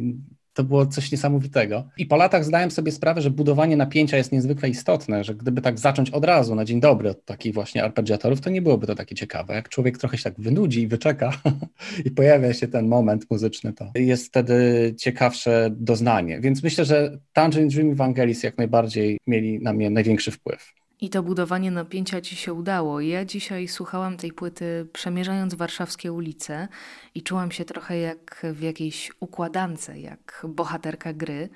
to 0.59 0.63
było 0.63 0.85
coś 0.85 1.11
niesamowitego. 1.11 1.89
I 1.97 2.05
po 2.05 2.15
latach 2.15 2.45
zdałem 2.45 2.71
sobie 2.71 2.91
sprawę, 2.91 3.21
że 3.21 3.29
budowanie 3.29 3.77
napięcia 3.77 4.17
jest 4.17 4.31
niezwykle 4.31 4.69
istotne, 4.69 5.23
że 5.23 5.35
gdyby 5.35 5.61
tak 5.61 5.79
zacząć 5.79 6.09
od 6.09 6.25
razu, 6.25 6.55
na 6.55 6.65
dzień 6.65 6.79
dobry, 6.79 7.09
od 7.09 7.25
takich 7.25 7.53
właśnie 7.53 7.83
arpeggiatorów, 7.83 8.41
to 8.41 8.49
nie 8.49 8.61
byłoby 8.61 8.87
to 8.87 8.95
takie 8.95 9.15
ciekawe. 9.15 9.53
Jak 9.53 9.69
człowiek 9.69 9.97
trochę 9.97 10.17
się 10.17 10.23
tak 10.23 10.39
wynudzi 10.39 10.81
i 10.81 10.87
wyczeka 10.87 11.31
i 12.05 12.11
pojawia 12.11 12.53
się 12.53 12.67
ten 12.67 12.87
moment 12.87 13.25
muzyczny, 13.31 13.73
to 13.73 13.91
jest 13.95 14.27
wtedy 14.27 14.93
ciekawsze 14.97 15.69
doznanie. 15.71 16.39
Więc 16.39 16.63
myślę, 16.63 16.85
że 16.85 17.19
Tangerine 17.33 17.69
Dream 17.69 17.91
i 17.91 17.95
Vangelis 17.95 18.43
jak 18.43 18.57
najbardziej 18.57 19.17
mieli 19.27 19.59
na 19.61 19.73
mnie 19.73 19.89
największy 19.89 20.31
wpływ. 20.31 20.78
I 21.01 21.09
to 21.09 21.23
budowanie 21.23 21.71
napięcia 21.71 22.21
ci 22.21 22.35
się 22.35 22.53
udało. 22.53 23.01
Ja 23.01 23.25
dzisiaj 23.25 23.67
słuchałam 23.67 24.17
tej 24.17 24.31
płyty 24.31 24.87
przemierzając 24.93 25.53
warszawskie 25.53 26.13
ulice 26.13 26.67
i 27.15 27.23
czułam 27.23 27.51
się 27.51 27.65
trochę 27.65 27.97
jak 27.97 28.45
w 28.53 28.61
jakiejś 28.61 29.11
układance, 29.19 29.91
jak 29.95 30.45
bohaterka 30.49 31.13
gry. 31.13 31.49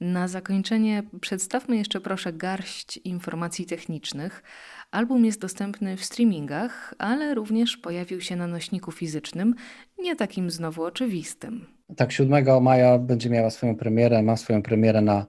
Na 0.00 0.28
zakończenie 0.28 1.02
przedstawmy 1.20 1.76
jeszcze 1.76 2.00
proszę 2.00 2.32
garść 2.32 2.96
informacji 2.96 3.66
technicznych. 3.66 4.42
Album 4.90 5.24
jest 5.24 5.40
dostępny 5.40 5.96
w 5.96 6.04
streamingach, 6.04 6.94
ale 6.98 7.34
również 7.34 7.76
pojawił 7.76 8.20
się 8.20 8.36
na 8.36 8.46
nośniku 8.46 8.92
fizycznym, 8.92 9.54
nie 9.98 10.16
takim 10.16 10.50
znowu 10.50 10.84
oczywistym. 10.84 11.66
Tak, 11.96 12.12
7 12.12 12.62
maja 12.62 12.98
będzie 12.98 13.30
miała 13.30 13.50
swoją 13.50 13.76
premierę, 13.76 14.22
ma 14.22 14.36
swoją 14.36 14.62
premierę 14.62 15.00
na, 15.00 15.26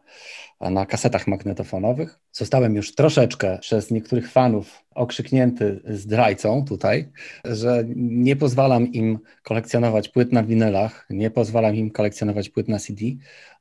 na 0.62 0.86
kasetach 0.86 1.27
magnetofonowych. 1.27 2.19
Zostałem 2.31 2.75
już 2.75 2.95
troszeczkę 2.95 3.57
przez 3.62 3.91
niektórych 3.91 4.31
fanów 4.31 4.83
okrzyknięty 4.95 5.81
zdrajcą 5.86 6.65
tutaj, 6.65 7.12
że 7.45 7.83
nie 7.95 8.36
pozwalam 8.36 8.91
im 8.91 9.19
kolekcjonować 9.43 10.10
płyt 10.10 10.31
na 10.31 10.43
winylach, 10.43 11.05
nie 11.10 11.31
pozwalam 11.31 11.75
im 11.75 11.91
kolekcjonować 11.91 12.50
płyt 12.50 12.67
na 12.67 12.79
CD. 12.79 13.05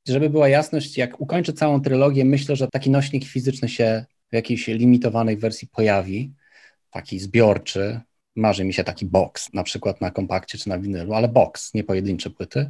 Żeby 0.09 0.31
była 0.31 0.49
jasność, 0.49 0.99
jak 0.99 1.21
ukończę 1.21 1.53
całą 1.53 1.81
trylogię, 1.81 2.25
myślę, 2.25 2.57
że 2.57 2.69
taki 2.69 2.91
nośnik 2.91 3.25
fizyczny 3.25 3.69
się 3.69 4.05
w 4.31 4.35
jakiejś 4.35 4.67
limitowanej 4.67 5.37
wersji 5.37 5.69
pojawi, 5.69 6.33
taki 6.91 7.19
zbiorczy, 7.19 8.01
marzy 8.37 8.65
mi 8.65 8.75
się 8.75 8.85
taki 8.85 9.07
box, 9.07 9.53
na 9.53 9.62
przykład 9.62 10.01
na 10.01 10.11
kompakcie 10.11 10.59
czy 10.59 10.69
na 10.69 10.79
winylu, 10.79 11.15
ale 11.15 11.29
box, 11.29 11.75
nie 11.75 11.85
pojedyncze 11.85 12.31
płyty. 12.31 12.69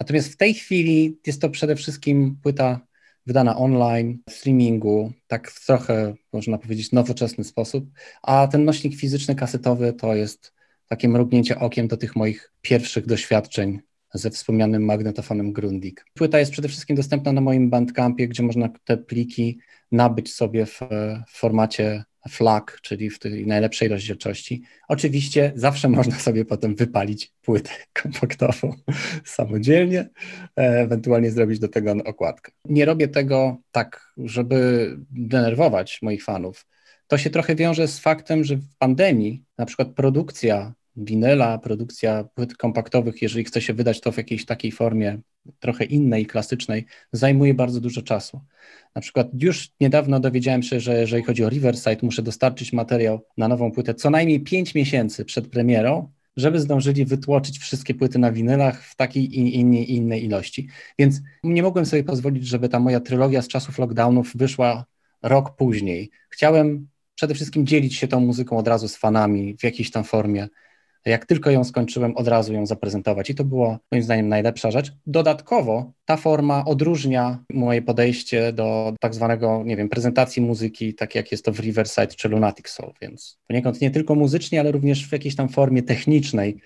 Natomiast 0.00 0.28
w 0.28 0.36
tej 0.36 0.54
chwili 0.54 1.18
jest 1.26 1.40
to 1.40 1.50
przede 1.50 1.76
wszystkim 1.76 2.36
płyta 2.42 2.80
wydana 3.26 3.56
online, 3.56 4.18
w 4.30 4.32
streamingu, 4.32 5.12
tak 5.26 5.50
w 5.50 5.66
trochę, 5.66 6.14
można 6.32 6.58
powiedzieć, 6.58 6.92
nowoczesny 6.92 7.44
sposób, 7.44 7.90
a 8.22 8.48
ten 8.48 8.64
nośnik 8.64 8.96
fizyczny, 8.96 9.34
kasetowy 9.34 9.92
to 9.92 10.14
jest 10.14 10.52
takie 10.88 11.08
mrugnięcie 11.08 11.58
okiem 11.58 11.88
do 11.88 11.96
tych 11.96 12.16
moich 12.16 12.52
pierwszych 12.62 13.06
doświadczeń 13.06 13.80
ze 14.14 14.30
wspomnianym 14.30 14.84
magnetofonem 14.84 15.52
Grundig. 15.52 16.04
Płyta 16.14 16.38
jest 16.38 16.52
przede 16.52 16.68
wszystkim 16.68 16.96
dostępna 16.96 17.32
na 17.32 17.40
moim 17.40 17.70
Bandcampie, 17.70 18.28
gdzie 18.28 18.42
można 18.42 18.68
te 18.84 18.96
pliki 18.96 19.58
nabyć 19.92 20.34
sobie 20.34 20.66
w, 20.66 20.80
w 21.28 21.38
formacie 21.38 22.04
FLAC, 22.28 22.64
czyli 22.82 23.10
w 23.10 23.18
tej 23.18 23.46
najlepszej 23.46 23.88
rozdzielczości. 23.88 24.62
Oczywiście 24.88 25.52
zawsze 25.54 25.88
można 25.88 26.18
sobie 26.18 26.44
potem 26.44 26.74
wypalić 26.74 27.32
płytę 27.42 27.70
kompaktową 28.02 28.74
samodzielnie, 29.24 30.00
e, 30.00 30.62
ewentualnie 30.62 31.30
zrobić 31.30 31.58
do 31.58 31.68
tego 31.68 31.92
okładkę. 32.04 32.52
Nie 32.64 32.84
robię 32.84 33.08
tego 33.08 33.56
tak, 33.72 34.12
żeby 34.16 34.90
denerwować 35.10 35.98
moich 36.02 36.24
fanów. 36.24 36.66
To 37.06 37.18
się 37.18 37.30
trochę 37.30 37.54
wiąże 37.54 37.88
z 37.88 37.98
faktem, 37.98 38.44
że 38.44 38.56
w 38.56 38.76
pandemii 38.78 39.44
na 39.58 39.66
przykład 39.66 39.88
produkcja 39.88 40.74
winyla, 40.96 41.58
produkcja 41.58 42.24
płyt 42.34 42.56
kompaktowych, 42.56 43.22
jeżeli 43.22 43.44
chce 43.44 43.60
się 43.60 43.74
wydać 43.74 44.00
to 44.00 44.12
w 44.12 44.16
jakiejś 44.16 44.44
takiej 44.44 44.72
formie 44.72 45.18
trochę 45.60 45.84
innej, 45.84 46.26
klasycznej, 46.26 46.86
zajmuje 47.12 47.54
bardzo 47.54 47.80
dużo 47.80 48.02
czasu. 48.02 48.40
Na 48.94 49.00
przykład 49.00 49.28
już 49.42 49.70
niedawno 49.80 50.20
dowiedziałem 50.20 50.62
się, 50.62 50.80
że 50.80 51.00
jeżeli 51.00 51.22
chodzi 51.22 51.44
o 51.44 51.48
Riverside, 51.48 51.98
muszę 52.02 52.22
dostarczyć 52.22 52.72
materiał 52.72 53.20
na 53.36 53.48
nową 53.48 53.72
płytę 53.72 53.94
co 53.94 54.10
najmniej 54.10 54.40
5 54.40 54.74
miesięcy 54.74 55.24
przed 55.24 55.48
premierą, 55.48 56.10
żeby 56.36 56.60
zdążyli 56.60 57.04
wytłoczyć 57.04 57.58
wszystkie 57.58 57.94
płyty 57.94 58.18
na 58.18 58.32
winylach 58.32 58.84
w 58.84 58.96
takiej 58.96 59.38
i 59.38 59.56
innej, 59.56 59.92
innej 59.92 60.24
ilości. 60.24 60.68
Więc 60.98 61.20
nie 61.44 61.62
mogłem 61.62 61.86
sobie 61.86 62.04
pozwolić, 62.04 62.46
żeby 62.46 62.68
ta 62.68 62.80
moja 62.80 63.00
trylogia 63.00 63.42
z 63.42 63.48
czasów 63.48 63.78
lockdownów 63.78 64.32
wyszła 64.34 64.84
rok 65.22 65.56
później. 65.56 66.10
Chciałem 66.28 66.88
przede 67.14 67.34
wszystkim 67.34 67.66
dzielić 67.66 67.94
się 67.94 68.08
tą 68.08 68.20
muzyką 68.20 68.58
od 68.58 68.68
razu 68.68 68.88
z 68.88 68.96
fanami 68.96 69.56
w 69.56 69.64
jakiejś 69.64 69.90
tam 69.90 70.04
formie 70.04 70.48
jak 71.10 71.26
tylko 71.26 71.50
ją 71.50 71.64
skończyłem, 71.64 72.16
od 72.16 72.28
razu 72.28 72.52
ją 72.52 72.66
zaprezentować 72.66 73.30
i 73.30 73.34
to 73.34 73.44
było 73.44 73.78
moim 73.92 74.04
zdaniem 74.04 74.28
najlepsza 74.28 74.70
rzecz. 74.70 74.92
Dodatkowo 75.06 75.92
ta 76.04 76.16
forma 76.16 76.64
odróżnia 76.64 77.44
moje 77.50 77.82
podejście 77.82 78.52
do 78.52 78.94
tak 79.00 79.14
zwanego, 79.14 79.62
nie 79.66 79.76
wiem, 79.76 79.88
prezentacji 79.88 80.42
muzyki, 80.42 80.94
tak 80.94 81.14
jak 81.14 81.32
jest 81.32 81.44
to 81.44 81.52
w 81.52 81.60
Riverside 81.60 82.06
czy 82.06 82.28
Lunatic 82.28 82.68
Soul, 82.68 82.92
więc 83.02 83.38
poniekąd 83.48 83.80
nie 83.80 83.90
tylko 83.90 84.14
muzycznie, 84.14 84.60
ale 84.60 84.72
również 84.72 85.08
w 85.08 85.12
jakiejś 85.12 85.36
tam 85.36 85.48
formie 85.48 85.82
technicznej 85.82 86.60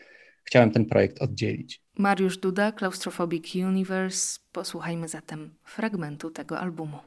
chciałem 0.45 0.71
ten 0.71 0.85
projekt 0.85 1.23
oddzielić. 1.23 1.83
Mariusz 1.99 2.39
Duda, 2.39 2.73
Claustrophobic 2.73 3.55
Universe. 3.55 4.39
Posłuchajmy 4.53 5.09
zatem 5.09 5.55
fragmentu 5.65 6.31
tego 6.31 6.59
albumu. 6.59 6.99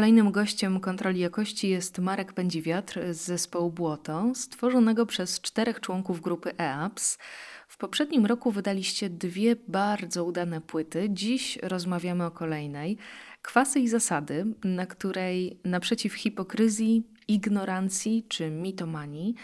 Kolejnym 0.00 0.32
gościem 0.32 0.80
kontroli 0.80 1.20
jakości 1.20 1.68
jest 1.68 1.98
Marek 1.98 2.32
Pędziwiatr 2.32 3.00
z 3.10 3.16
zespołu 3.16 3.70
Błoto, 3.70 4.32
stworzonego 4.34 5.06
przez 5.06 5.40
czterech 5.40 5.80
członków 5.80 6.20
grupy 6.20 6.56
EAPS. 6.58 7.18
W 7.68 7.78
poprzednim 7.78 8.26
roku 8.26 8.50
wydaliście 8.50 9.10
dwie 9.10 9.56
bardzo 9.68 10.24
udane 10.24 10.60
płyty. 10.60 11.08
Dziś 11.10 11.58
rozmawiamy 11.62 12.24
o 12.24 12.30
kolejnej. 12.30 12.98
Kwasy 13.42 13.80
i 13.80 13.88
zasady, 13.88 14.46
na 14.64 14.86
której 14.86 15.60
naprzeciw 15.64 16.14
hipokryzji, 16.14 17.02
ignorancji 17.28 18.26
czy 18.28 18.50
mitomanii 18.50 19.34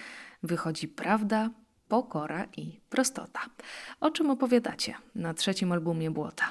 wychodzi 0.43 0.89
prawda, 0.89 1.51
pokora 1.89 2.47
i 2.57 2.81
prostota. 2.91 3.41
O 4.01 4.11
czym 4.11 4.31
opowiadacie 4.31 4.95
na 5.15 5.35
trzecim 5.35 5.73
albumie 5.73 6.11
Błota? 6.11 6.45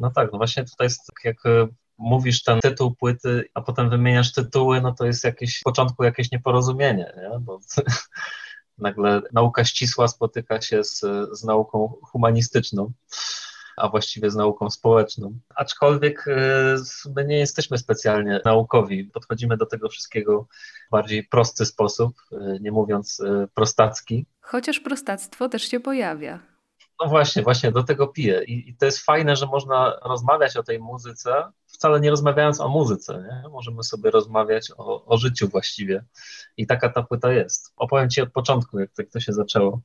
No 0.00 0.10
tak, 0.10 0.32
no 0.32 0.38
właśnie 0.38 0.64
tutaj 0.64 0.84
jest 0.84 1.06
tak 1.06 1.24
jak 1.24 1.46
e, 1.46 1.68
mówisz 2.00 2.42
ten 2.42 2.60
tytuł 2.60 2.94
płyty, 2.94 3.44
a 3.54 3.60
potem 3.60 3.90
wymieniasz 3.90 4.32
tytuły, 4.32 4.80
no 4.80 4.94
to 4.94 5.06
jest 5.06 5.24
jakieś 5.24 5.60
w 5.60 5.62
początku 5.62 6.04
jakieś 6.04 6.30
nieporozumienie, 6.30 7.12
nie? 7.16 7.38
Bo 7.40 7.60
nagle 8.78 9.22
nauka 9.32 9.64
ścisła 9.64 10.08
spotyka 10.08 10.60
się 10.60 10.84
z, 10.84 11.00
z 11.32 11.44
nauką 11.44 11.92
humanistyczną 12.02 12.92
a 13.80 13.88
właściwie 13.88 14.30
z 14.30 14.34
nauką 14.34 14.70
społeczną. 14.70 15.38
Aczkolwiek 15.54 16.28
e, 16.28 16.76
my 17.16 17.24
nie 17.24 17.38
jesteśmy 17.38 17.78
specjalnie 17.78 18.40
naukowi, 18.44 19.04
podchodzimy 19.04 19.56
do 19.56 19.66
tego 19.66 19.88
wszystkiego 19.88 20.48
w 20.88 20.90
bardziej 20.90 21.24
prosty 21.24 21.66
sposób, 21.66 22.16
e, 22.32 22.58
nie 22.60 22.72
mówiąc 22.72 23.20
e, 23.20 23.46
prostacki. 23.54 24.26
Chociaż 24.40 24.80
prostactwo 24.80 25.48
też 25.48 25.62
się 25.62 25.80
pojawia. 25.80 26.49
No 27.00 27.06
właśnie, 27.06 27.42
właśnie 27.42 27.72
do 27.72 27.82
tego 27.82 28.08
piję. 28.08 28.44
I, 28.44 28.70
I, 28.70 28.76
to 28.76 28.86
jest 28.86 29.04
fajne, 29.04 29.36
że 29.36 29.46
można 29.46 29.96
rozmawiać 30.04 30.56
o 30.56 30.62
tej 30.62 30.78
muzyce, 30.78 31.52
wcale 31.66 32.00
nie 32.00 32.10
rozmawiając 32.10 32.60
o 32.60 32.68
muzyce. 32.68 33.28
Nie? 33.28 33.48
Możemy 33.48 33.82
sobie 33.82 34.10
rozmawiać 34.10 34.70
o, 34.76 35.04
o 35.04 35.18
życiu 35.18 35.48
właściwie. 35.48 36.04
I 36.56 36.66
taka 36.66 36.88
ta 36.88 37.02
płyta 37.02 37.32
jest. 37.32 37.72
Opowiem 37.76 38.10
Ci 38.10 38.22
od 38.22 38.32
początku, 38.32 38.78
jak, 38.78 38.90
jak 38.98 39.10
to 39.10 39.20
się 39.20 39.32
zaczęło 39.32 39.80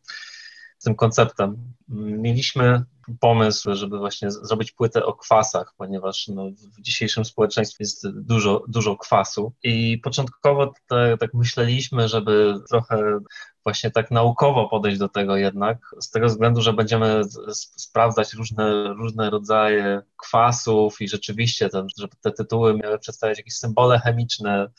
z 0.77 0.83
tym 0.83 0.95
konceptem. 0.95 1.73
Mieliśmy 1.87 2.83
pomysł, 3.19 3.75
żeby 3.75 3.97
właśnie 3.97 4.31
zrobić 4.31 4.71
płytę 4.71 5.05
o 5.05 5.13
kwasach, 5.13 5.73
ponieważ 5.77 6.27
no, 6.27 6.49
w 6.77 6.81
dzisiejszym 6.81 7.25
społeczeństwie 7.25 7.77
jest 7.83 8.09
dużo, 8.09 8.63
dużo 8.67 8.97
kwasu 8.97 9.53
i 9.63 9.97
początkowo 9.97 10.73
te, 10.87 11.17
tak 11.17 11.33
myśleliśmy, 11.33 12.07
żeby 12.07 12.55
trochę 12.69 13.19
właśnie 13.65 13.91
tak 13.91 14.11
naukowo 14.11 14.69
podejść 14.69 14.97
do 14.97 15.09
tego 15.09 15.37
jednak, 15.37 15.95
z 15.99 16.11
tego 16.11 16.27
względu, 16.27 16.61
że 16.61 16.73
będziemy 16.73 17.21
sprawdzać 17.53 18.33
różne, 18.33 18.93
różne 18.93 19.29
rodzaje 19.29 20.01
kwasów 20.17 21.01
i 21.01 21.07
rzeczywiście, 21.07 21.69
ten, 21.69 21.87
żeby 21.97 22.13
te 22.21 22.31
tytuły 22.31 22.77
miały 22.77 22.99
przedstawiać 22.99 23.37
jakieś 23.37 23.55
symbole 23.55 23.99
chemiczne, 23.99 24.69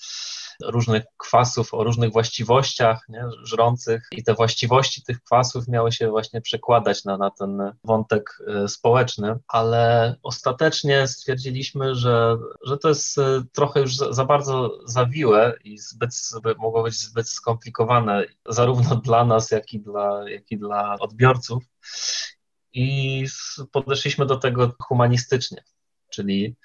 różnych 0.63 1.05
kwasów 1.17 1.75
o 1.75 1.85
różnych 1.85 2.13
właściwościach 2.13 3.05
nie, 3.09 3.25
żrących 3.43 4.09
i 4.13 4.25
te 4.25 4.35
właściwości 4.35 5.03
tych 5.03 5.23
kwasów 5.23 5.69
miały 5.69 5.93
się 5.93 6.11
właśnie 6.11 6.41
przekładać 6.41 7.05
na, 7.05 7.17
na 7.17 7.31
ten 7.31 7.73
wątek 7.85 8.39
e, 8.47 8.69
społeczny, 8.69 9.39
ale 9.49 10.17
ostatecznie 10.23 11.09
stwierdziliśmy, 11.09 11.95
że, 11.95 12.37
że 12.65 12.79
to 12.79 12.89
jest 12.89 13.19
e, 13.19 13.43
trochę 13.53 13.81
już 13.81 13.97
za, 13.97 14.13
za 14.13 14.25
bardzo 14.25 14.79
zawiłe 14.85 15.55
i 15.65 15.79
zbyt, 15.79 16.11
mogło 16.59 16.83
być 16.83 16.95
zbyt 16.95 17.29
skomplikowane 17.29 18.25
zarówno 18.49 18.97
dla 19.07 19.25
nas, 19.25 19.51
jak 19.51 19.73
i 19.73 19.81
dla, 19.81 20.31
jak 20.31 20.51
i 20.51 20.59
dla 20.59 20.97
odbiorców. 20.99 21.65
I 22.73 23.27
podeszliśmy 23.73 24.27
do 24.27 24.37
tego 24.37 24.73
humanistycznie, 24.83 25.65
czyli 26.11 26.57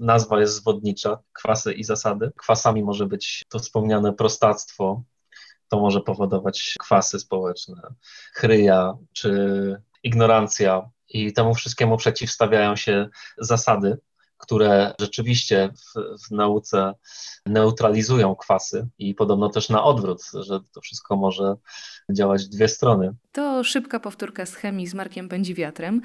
Nazwa 0.00 0.40
jest 0.40 0.54
zwodnicza, 0.54 1.18
kwasy 1.32 1.72
i 1.72 1.84
zasady. 1.84 2.32
Kwasami 2.36 2.84
może 2.84 3.06
być 3.06 3.42
to 3.48 3.58
wspomniane 3.58 4.12
prostactwo, 4.12 5.02
to 5.68 5.80
może 5.80 6.00
powodować 6.00 6.74
kwasy 6.80 7.18
społeczne, 7.18 7.82
chryja 8.34 8.94
czy 9.12 9.82
ignorancja. 10.02 10.90
I 11.08 11.32
temu 11.32 11.54
wszystkiemu 11.54 11.96
przeciwstawiają 11.96 12.76
się 12.76 13.08
zasady, 13.38 13.98
które 14.38 14.94
rzeczywiście 15.00 15.68
w, 15.72 16.24
w, 16.26 16.30
nauce 16.30 16.94
neutralizują 17.46 18.34
kwasy 18.34 18.88
i 18.98 19.14
podobno 19.14 19.48
też 19.48 19.68
na 19.68 19.84
odwrót, 19.84 20.22
że 20.40 20.60
to 20.72 20.80
wszystko 20.80 21.16
może 21.16 21.54
działać 22.12 22.44
w 22.44 22.48
dwie 22.48 22.68
strony. 22.68 23.14
To 23.32 23.64
szybka 23.64 24.00
powtórka 24.00 24.46
z 24.46 24.54
chemii 24.54 24.86
z 24.86 24.94
Markiem 24.94 25.28
Pędziwiatrem. 25.28 26.00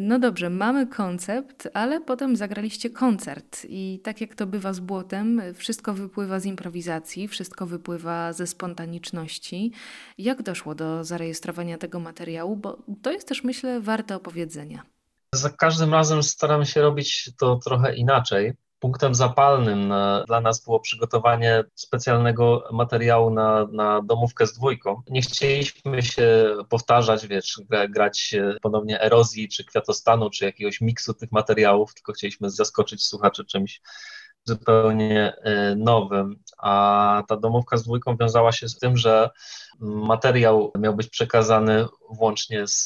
No 0.00 0.18
dobrze, 0.18 0.50
mamy 0.50 0.86
koncept, 0.86 1.68
ale 1.74 2.00
potem 2.00 2.36
zagraliście 2.36 2.90
koncert 2.90 3.66
i 3.68 4.00
tak 4.04 4.20
jak 4.20 4.34
to 4.34 4.46
bywa 4.46 4.72
z 4.72 4.80
błotem, 4.80 5.42
wszystko 5.54 5.94
wypływa 5.94 6.40
z 6.40 6.46
improwizacji, 6.46 7.28
wszystko 7.28 7.66
wypływa 7.66 8.32
ze 8.32 8.46
spontaniczności. 8.46 9.72
Jak 10.18 10.42
doszło 10.42 10.74
do 10.74 11.04
zarejestrowania 11.04 11.78
tego 11.78 12.00
materiału? 12.00 12.56
Bo 12.56 12.78
to 13.02 13.12
jest 13.12 13.28
też, 13.28 13.44
myślę, 13.44 13.80
warte 13.80 14.16
opowiedzenia. 14.16 14.93
Za 15.34 15.50
każdym 15.50 15.92
razem 15.92 16.22
staramy 16.22 16.66
się 16.66 16.82
robić 16.82 17.30
to 17.38 17.56
trochę 17.56 17.94
inaczej. 17.94 18.52
Punktem 18.78 19.14
zapalnym 19.14 19.88
na, 19.88 20.24
dla 20.26 20.40
nas 20.40 20.64
było 20.64 20.80
przygotowanie 20.80 21.64
specjalnego 21.74 22.68
materiału 22.72 23.30
na, 23.30 23.66
na 23.72 24.02
domówkę 24.02 24.46
z 24.46 24.52
dwójką. 24.52 25.02
Nie 25.10 25.22
chcieliśmy 25.22 26.02
się 26.02 26.56
powtarzać, 26.68 27.26
wiesz, 27.26 27.60
grać 27.88 28.34
ponownie 28.62 29.00
erozji, 29.00 29.48
czy 29.48 29.64
kwiatostanu, 29.64 30.30
czy 30.30 30.44
jakiegoś 30.44 30.80
miksu 30.80 31.14
tych 31.14 31.32
materiałów, 31.32 31.94
tylko 31.94 32.12
chcieliśmy 32.12 32.50
zaskoczyć 32.50 33.06
słuchaczy 33.06 33.44
czymś 33.44 33.80
zupełnie 34.44 35.32
e, 35.42 35.74
nowym. 35.76 36.36
A 36.58 37.22
ta 37.28 37.36
domówka 37.36 37.76
z 37.76 37.82
dwójką 37.82 38.16
wiązała 38.16 38.52
się 38.52 38.68
z 38.68 38.78
tym, 38.78 38.96
że 38.96 39.30
materiał 39.80 40.72
miał 40.78 40.94
być 40.94 41.08
przekazany 41.08 41.86
włącznie 42.10 42.66
z, 42.66 42.84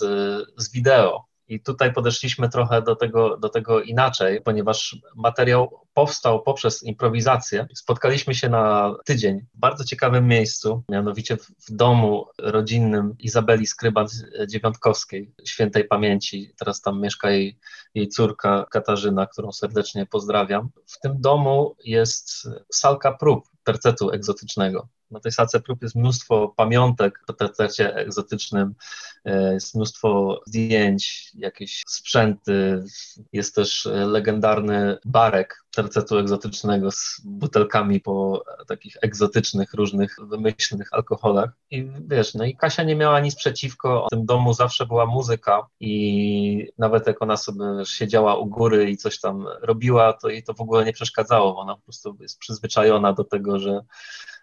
z 0.57 0.73
wideo. 0.73 1.28
I 1.49 1.61
tutaj 1.61 1.93
podeszliśmy 1.93 2.49
trochę 2.49 2.83
do 2.83 2.97
tego, 2.97 3.37
do 3.37 3.49
tego 3.49 3.83
inaczej, 3.83 4.43
ponieważ 4.43 4.97
materiał 5.17 5.81
powstał 5.95 6.43
poprzez 6.43 6.83
improwizację. 6.83 7.67
Spotkaliśmy 7.75 8.35
się 8.35 8.49
na 8.49 8.95
tydzień 9.05 9.41
w 9.55 9.59
bardzo 9.59 9.85
ciekawym 9.85 10.27
miejscu, 10.27 10.83
mianowicie 10.89 11.37
w 11.37 11.71
domu 11.71 12.27
rodzinnym 12.39 13.15
Izabeli 13.19 13.67
Skryban-Dziewiątkowskiej, 13.67 15.33
świętej 15.45 15.85
pamięci. 15.85 16.55
Teraz 16.59 16.81
tam 16.81 17.01
mieszka 17.01 17.31
jej, 17.31 17.59
jej 17.95 18.09
córka 18.09 18.67
Katarzyna, 18.71 19.27
którą 19.27 19.53
serdecznie 19.53 20.07
pozdrawiam. 20.07 20.71
W 20.87 21.01
tym 21.01 21.21
domu 21.21 21.77
jest 21.85 22.49
salka 22.73 23.13
prób 23.13 23.45
tercetu 23.65 24.11
egzotycznego. 24.11 24.89
Na 25.11 25.21
tej 25.21 25.33
salce 25.33 25.61
prób 25.61 25.83
jest 25.83 25.95
mnóstwo 25.95 26.55
pamiątek 26.57 27.21
o 27.29 27.33
tercecie 27.33 27.95
egzotycznym, 27.95 28.75
e, 29.25 29.55
jest 29.55 29.75
mnóstwo 29.75 30.41
zdjęć, 30.47 31.31
jakieś 31.35 31.83
sprzęty, 31.87 32.85
jest 33.33 33.55
też 33.55 33.89
legendarny 33.93 34.99
barek 35.05 35.65
tercetu 35.75 36.19
egzotycznego 36.19 36.91
z 36.91 37.21
butelkami 37.25 38.01
po 38.01 38.45
takich 38.69 38.97
egzotycznych, 39.03 39.75
różnych 39.75 40.17
wymyślnych 40.23 40.89
alkoholach. 40.93 41.51
I 41.71 41.91
wiesz, 42.09 42.35
no 42.35 42.45
i 42.45 42.57
Kasia 42.57 42.83
nie 42.83 42.97
miała 42.97 43.21
nic 43.21 43.35
przeciwko, 43.35 44.07
w 44.07 44.11
tym 44.11 44.27
domu 44.27 44.55
zawsze 44.55 44.87
była 44.87 45.07
muzyka 45.07 45.67
i 45.81 46.73
nawet 46.79 47.07
jak 47.07 47.23
ona 47.23 47.37
sobie 47.37 47.65
siedziała 47.85 48.37
u 48.37 48.47
góry 48.47 48.91
i 48.91 48.97
coś 48.97 49.21
tam 49.21 49.47
robiła, 49.63 50.13
to 50.13 50.29
jej 50.29 50.43
to 50.43 50.55
w 50.55 50.61
ogóle 50.61 50.85
nie 50.85 50.93
przeszkadzało, 50.93 51.61
ona 51.61 51.77
po 51.77 51.83
prostu 51.83 52.17
jest 52.21 52.39
przyzwyczajona 52.39 53.13
do 53.13 53.25
tego, 53.25 53.59
że 53.59 53.81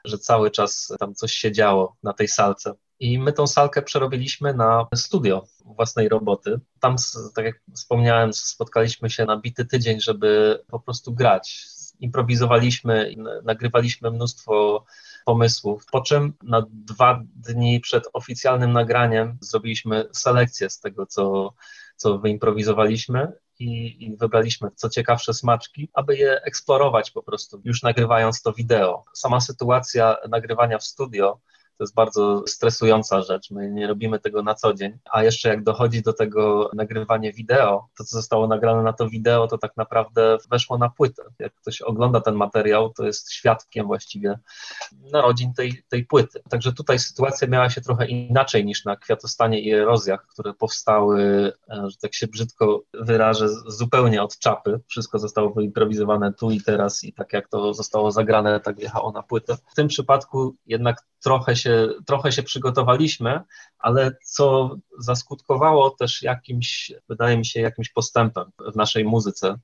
że 0.05 0.17
cały 0.17 0.51
czas 0.51 0.93
tam 0.99 1.15
coś 1.15 1.31
się 1.31 1.51
działo 1.51 1.95
na 2.03 2.13
tej 2.13 2.27
salce. 2.27 2.73
I 2.99 3.19
my 3.19 3.33
tą 3.33 3.47
salkę 3.47 3.81
przerobiliśmy 3.81 4.53
na 4.53 4.87
studio 4.95 5.45
własnej 5.65 6.09
roboty. 6.09 6.59
Tam, 6.79 6.95
tak 7.35 7.45
jak 7.45 7.61
wspomniałem, 7.75 8.33
spotkaliśmy 8.33 9.09
się 9.09 9.25
na 9.25 9.37
bity 9.37 9.65
tydzień, 9.65 10.01
żeby 10.01 10.59
po 10.67 10.79
prostu 10.79 11.13
grać. 11.13 11.65
Improwizowaliśmy, 11.99 13.15
nagrywaliśmy 13.43 14.11
mnóstwo 14.11 14.85
pomysłów, 15.25 15.85
po 15.91 16.01
czym 16.01 16.33
na 16.43 16.65
dwa 16.69 17.23
dni 17.35 17.79
przed 17.79 18.03
oficjalnym 18.13 18.73
nagraniem 18.73 19.37
zrobiliśmy 19.41 20.07
selekcję 20.11 20.69
z 20.69 20.79
tego, 20.79 21.05
co, 21.05 21.53
co 21.95 22.17
wyimprowizowaliśmy 22.17 23.31
i, 23.59 24.03
i, 24.05 24.17
wybraliśmy 24.17 24.69
co 24.75 24.89
ciekawsze 24.89 25.33
smaczki, 25.33 25.89
aby 25.93 26.17
je 26.17 26.41
eksplorować 26.41 27.11
po 27.11 27.23
prostu, 27.23 27.61
już 27.63 27.83
nagrywając 27.83 28.41
to 28.41 28.53
wideo. 28.53 29.05
Sama 29.13 29.41
sytuacja 29.41 30.17
nagrywania 30.29 30.77
w 30.77 30.83
studio 30.83 31.39
to 31.77 31.83
jest 31.83 31.93
bardzo 31.93 32.43
stresująca 32.47 33.21
rzecz. 33.21 33.51
My 33.51 33.71
nie 33.71 33.87
robimy 33.87 34.19
tego 34.19 34.43
na 34.43 34.55
co 34.55 34.73
dzień. 34.73 34.97
A 35.11 35.23
jeszcze 35.23 35.49
jak 35.49 35.63
dochodzi 35.63 36.01
do 36.01 36.13
tego 36.13 36.69
nagrywania 36.73 37.31
wideo, 37.31 37.87
to 37.97 38.03
co 38.03 38.15
zostało 38.15 38.47
nagrane 38.47 38.83
na 38.83 38.93
to 38.93 39.09
wideo, 39.09 39.47
to 39.47 39.57
tak 39.57 39.77
naprawdę 39.77 40.37
weszło 40.51 40.77
na 40.77 40.89
płytę. 40.89 41.23
Jak 41.39 41.53
ktoś 41.55 41.81
ogląda 41.81 42.21
ten 42.21 42.35
materiał, 42.35 42.93
to 42.93 43.05
jest 43.05 43.33
świadkiem 43.33 43.87
właściwie 43.87 44.39
narodzin 45.11 45.53
tej, 45.53 45.83
tej 45.89 46.05
płyty. 46.05 46.41
Także 46.49 46.73
tutaj 46.73 46.99
sytuacja 46.99 47.47
miała 47.47 47.69
się 47.69 47.81
trochę 47.81 48.07
inaczej 48.07 48.65
niż 48.65 48.85
na 48.85 48.95
Kwiatostanie 48.95 49.61
i 49.61 49.71
Erozjach, 49.71 50.25
które 50.27 50.53
powstały, 50.53 51.21
e, 51.69 51.89
że 51.89 51.97
tak 52.01 52.13
się 52.13 52.27
brzydko 52.27 52.83
wyrażę, 52.93 53.49
zupełnie 53.67 54.23
od 54.23 54.39
czapy. 54.39 54.79
Wszystko 54.87 55.19
zostało 55.19 55.49
wyimprowizowane 55.49 56.33
tu 56.33 56.51
i 56.51 56.61
teraz 56.61 57.03
i 57.03 57.13
tak 57.13 57.33
jak 57.33 57.47
to 57.47 57.73
zostało 57.73 58.11
zagrane, 58.11 58.59
tak 58.59 58.79
wjechało 58.79 59.11
na 59.11 59.23
płytę. 59.23 59.57
W 59.71 59.75
tym 59.75 59.87
przypadku 59.87 60.55
jednak 60.65 61.05
trochę 61.23 61.55
się, 61.55 61.64
trochę 62.05 62.31
się 62.31 62.43
przygotowaliśmy, 62.43 63.41
ale 63.79 64.17
co 64.23 64.75
zaskutkowało 64.99 65.89
też 65.89 66.21
jakimś, 66.21 66.91
wydaje 67.09 67.37
mi 67.37 67.45
się, 67.45 67.61
jakimś 67.61 67.89
postępem 67.89 68.51
w 68.73 68.75
naszej 68.75 69.05
muzyce, 69.05 69.59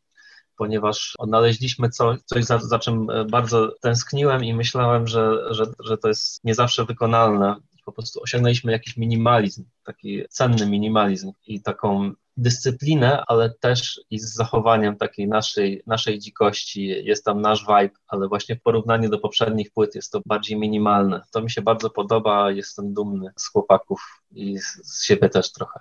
ponieważ 0.55 1.15
odnaleźliśmy 1.17 1.89
coś, 1.89 2.19
za, 2.39 2.57
za 2.57 2.79
czym 2.79 3.07
bardzo 3.29 3.75
tęskniłem 3.81 4.43
i 4.43 4.53
myślałem, 4.53 5.07
że, 5.07 5.53
że, 5.53 5.65
że 5.79 5.97
to 5.97 6.07
jest 6.07 6.43
nie 6.43 6.55
zawsze 6.55 6.85
wykonalne. 6.85 7.55
Po 7.85 7.91
prostu 7.91 8.21
osiągnęliśmy 8.21 8.71
jakiś 8.71 8.97
minimalizm, 8.97 9.65
taki 9.83 10.23
cenny 10.29 10.65
minimalizm 10.65 11.31
i 11.47 11.61
taką 11.61 12.13
dyscyplinę, 12.41 13.23
ale 13.27 13.49
też 13.49 14.01
i 14.09 14.19
z 14.19 14.33
zachowaniem 14.33 14.97
takiej 14.97 15.27
naszej, 15.27 15.83
naszej 15.87 16.19
dzikości. 16.19 16.87
Jest 16.87 17.25
tam 17.25 17.41
nasz 17.41 17.61
vibe, 17.61 17.95
ale 18.07 18.27
właśnie 18.27 18.55
w 18.55 18.61
porównaniu 18.61 19.09
do 19.09 19.19
poprzednich 19.19 19.71
płyt 19.71 19.95
jest 19.95 20.11
to 20.11 20.21
bardziej 20.25 20.59
minimalne. 20.59 21.21
To 21.31 21.41
mi 21.41 21.51
się 21.51 21.61
bardzo 21.61 21.89
podoba, 21.89 22.51
jestem 22.51 22.93
dumny 22.93 23.31
z 23.37 23.47
chłopaków 23.47 24.21
i 24.31 24.59
z, 24.59 25.03
siebie 25.05 25.29
też 25.29 25.51
trochę. 25.51 25.79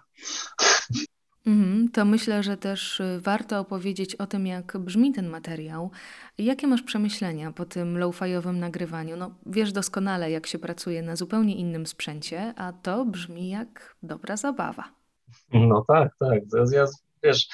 Mhm, 1.46 1.88
to 1.88 2.04
myślę, 2.04 2.42
że 2.42 2.56
też 2.56 3.00
y, 3.00 3.20
warto 3.20 3.58
opowiedzieć 3.58 4.14
o 4.14 4.26
tym, 4.26 4.46
jak 4.46 4.78
brzmi 4.78 5.12
ten 5.12 5.28
materiał. 5.28 5.90
Jakie 6.38 6.66
masz 6.66 6.82
przemyślenia 6.82 7.52
po 7.52 7.64
tym 7.64 7.98
low-fiowym 7.98 8.58
nagrywaniu? 8.58 9.16
No, 9.16 9.30
wiesz 9.46 9.72
doskonale, 9.72 10.30
jak 10.30 10.46
się 10.46 10.58
pracuje 10.58 11.02
na 11.02 11.16
zupełnie 11.16 11.56
innym 11.56 11.86
sprzęcie, 11.86 12.54
a 12.56 12.72
to 12.72 13.04
brzmi 13.04 13.48
jak 13.48 13.96
dobra 14.02 14.36
zabawa. 14.36 14.99
No 15.52 15.84
tak, 15.88 16.16
tak. 16.18 16.40
Ja, 16.72 16.84
wiesz, 17.22 17.48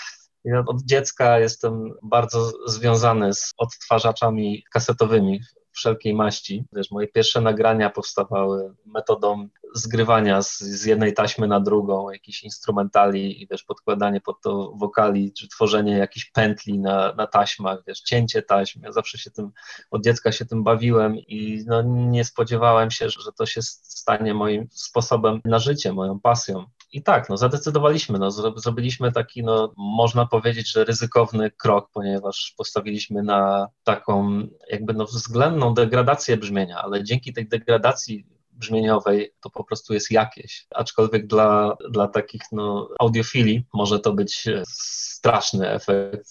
ja 0.44 0.64
od 0.66 0.82
dziecka 0.82 1.38
jestem 1.38 1.94
bardzo 2.02 2.52
związany 2.66 3.34
z 3.34 3.54
odtwarzaczami 3.56 4.64
kasetowymi 4.72 5.40
wszelkiej 5.76 6.14
maści. 6.14 6.64
Wiesz, 6.72 6.90
moje 6.90 7.08
pierwsze 7.08 7.40
nagrania 7.40 7.90
powstawały 7.90 8.74
metodą 8.86 9.48
zgrywania 9.74 10.42
z, 10.42 10.58
z 10.58 10.84
jednej 10.84 11.14
taśmy 11.14 11.46
na 11.46 11.60
drugą, 11.60 12.10
jakiś 12.10 12.44
instrumentali 12.44 13.42
i 13.42 13.46
wiesz, 13.46 13.64
podkładanie 13.64 14.20
pod 14.20 14.40
to 14.40 14.72
wokali, 14.76 15.32
czy 15.32 15.48
tworzenie 15.48 15.98
jakichś 15.98 16.30
pętli 16.30 16.78
na, 16.78 17.14
na 17.14 17.26
taśmach, 17.26 17.78
wiesz, 17.86 18.00
cięcie 18.00 18.42
taśm. 18.42 18.80
Ja 18.82 18.92
zawsze 18.92 19.18
się 19.18 19.30
tym, 19.30 19.50
od 19.90 20.04
dziecka 20.04 20.32
się 20.32 20.44
tym 20.44 20.64
bawiłem 20.64 21.16
i 21.16 21.64
no, 21.66 21.82
nie 21.82 22.24
spodziewałem 22.24 22.90
się, 22.90 23.08
że 23.10 23.32
to 23.32 23.46
się 23.46 23.62
stanie 23.62 24.34
moim 24.34 24.68
sposobem 24.70 25.40
na 25.44 25.58
życie, 25.58 25.92
moją 25.92 26.20
pasją. 26.20 26.64
I 26.92 27.02
tak, 27.02 27.28
no 27.28 27.36
zadecydowaliśmy, 27.36 28.18
no, 28.18 28.30
zrobiliśmy 28.56 29.12
taki, 29.12 29.42
no, 29.42 29.72
można 29.76 30.26
powiedzieć, 30.26 30.72
że 30.72 30.84
ryzykowny 30.84 31.50
krok, 31.50 31.90
ponieważ 31.92 32.54
postawiliśmy 32.56 33.22
na 33.22 33.68
taką 33.84 34.42
jakby 34.70 34.94
no, 34.94 35.04
względną 35.04 35.74
degradację 35.74 36.36
brzmienia, 36.36 36.78
ale 36.78 37.04
dzięki 37.04 37.32
tej 37.32 37.48
degradacji 37.48 38.26
brzmieniowej 38.56 39.34
to 39.40 39.50
po 39.50 39.64
prostu 39.64 39.94
jest 39.94 40.10
jakieś. 40.10 40.66
Aczkolwiek 40.74 41.26
dla, 41.26 41.76
dla 41.90 42.08
takich 42.08 42.42
no, 42.52 42.88
audiofili 43.00 43.66
może 43.74 44.00
to 44.00 44.12
być 44.12 44.48
straszny 44.68 45.70
efekt, 45.70 46.28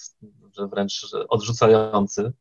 że 0.58 0.68
wręcz 0.68 1.16
odrzucający. 1.30 2.34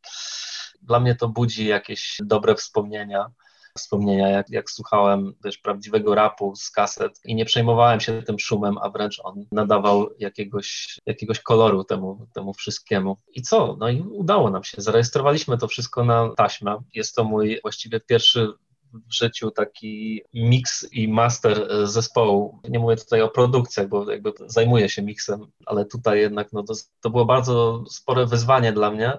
Dla 0.82 1.00
mnie 1.00 1.14
to 1.14 1.28
budzi 1.28 1.66
jakieś 1.66 2.18
dobre 2.24 2.54
wspomnienia 2.54 3.30
wspomnienia, 3.78 4.28
jak, 4.28 4.50
jak 4.50 4.70
słuchałem 4.70 5.34
wiesz, 5.44 5.58
prawdziwego 5.58 6.14
rapu 6.14 6.56
z 6.56 6.70
kaset 6.70 7.20
i 7.24 7.34
nie 7.34 7.44
przejmowałem 7.44 8.00
się 8.00 8.22
tym 8.22 8.38
szumem, 8.38 8.78
a 8.78 8.90
wręcz 8.90 9.20
on 9.24 9.46
nadawał 9.52 10.08
jakiegoś, 10.18 10.98
jakiegoś 11.06 11.40
koloru 11.40 11.84
temu, 11.84 12.26
temu 12.34 12.54
wszystkiemu. 12.54 13.16
I 13.34 13.42
co? 13.42 13.76
No 13.80 13.88
i 13.88 14.00
udało 14.00 14.50
nam 14.50 14.64
się. 14.64 14.82
Zarejestrowaliśmy 14.82 15.58
to 15.58 15.68
wszystko 15.68 16.04
na 16.04 16.30
taśmę. 16.36 16.76
Jest 16.94 17.14
to 17.14 17.24
mój 17.24 17.60
właściwie 17.62 18.00
pierwszy 18.00 18.48
w 18.94 19.14
życiu 19.14 19.50
taki 19.50 20.22
mix 20.34 20.92
i 20.92 21.08
master 21.08 21.68
zespołu. 21.88 22.60
Nie 22.68 22.78
mówię 22.78 22.96
tutaj 22.96 23.22
o 23.22 23.28
produkcjach, 23.28 23.88
bo 23.88 24.10
jakby 24.10 24.32
zajmuję 24.46 24.88
się 24.88 25.02
miksem, 25.02 25.46
ale 25.66 25.84
tutaj 25.84 26.20
jednak 26.20 26.52
no 26.52 26.62
to, 26.62 26.74
to 27.00 27.10
było 27.10 27.24
bardzo 27.24 27.84
spore 27.90 28.26
wyzwanie 28.26 28.72
dla 28.72 28.90
mnie, 28.90 29.12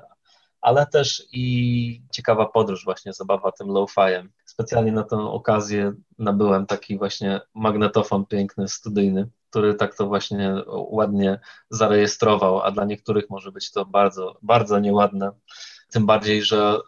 ale 0.65 0.85
też 0.85 1.23
i 1.31 2.01
ciekawa 2.11 2.45
podróż, 2.45 2.85
właśnie 2.85 3.13
zabawa 3.13 3.51
tym 3.51 3.67
low-fiem. 3.67 4.27
Specjalnie 4.45 4.91
na 4.91 5.03
tę 5.03 5.17
okazję 5.17 5.93
nabyłem 6.19 6.65
taki 6.65 6.97
właśnie 6.97 7.41
magnetofon 7.53 8.25
piękny, 8.25 8.67
studyjny, 8.67 9.29
który 9.49 9.73
tak 9.73 9.95
to 9.95 10.07
właśnie 10.07 10.55
ładnie 10.69 11.39
zarejestrował, 11.69 12.61
a 12.61 12.71
dla 12.71 12.85
niektórych 12.85 13.29
może 13.29 13.51
być 13.51 13.71
to 13.71 13.85
bardzo, 13.85 14.37
bardzo 14.41 14.79
nieładne. 14.79 15.31
Tym 15.91 16.05
bardziej, 16.05 16.43
że 16.43 16.79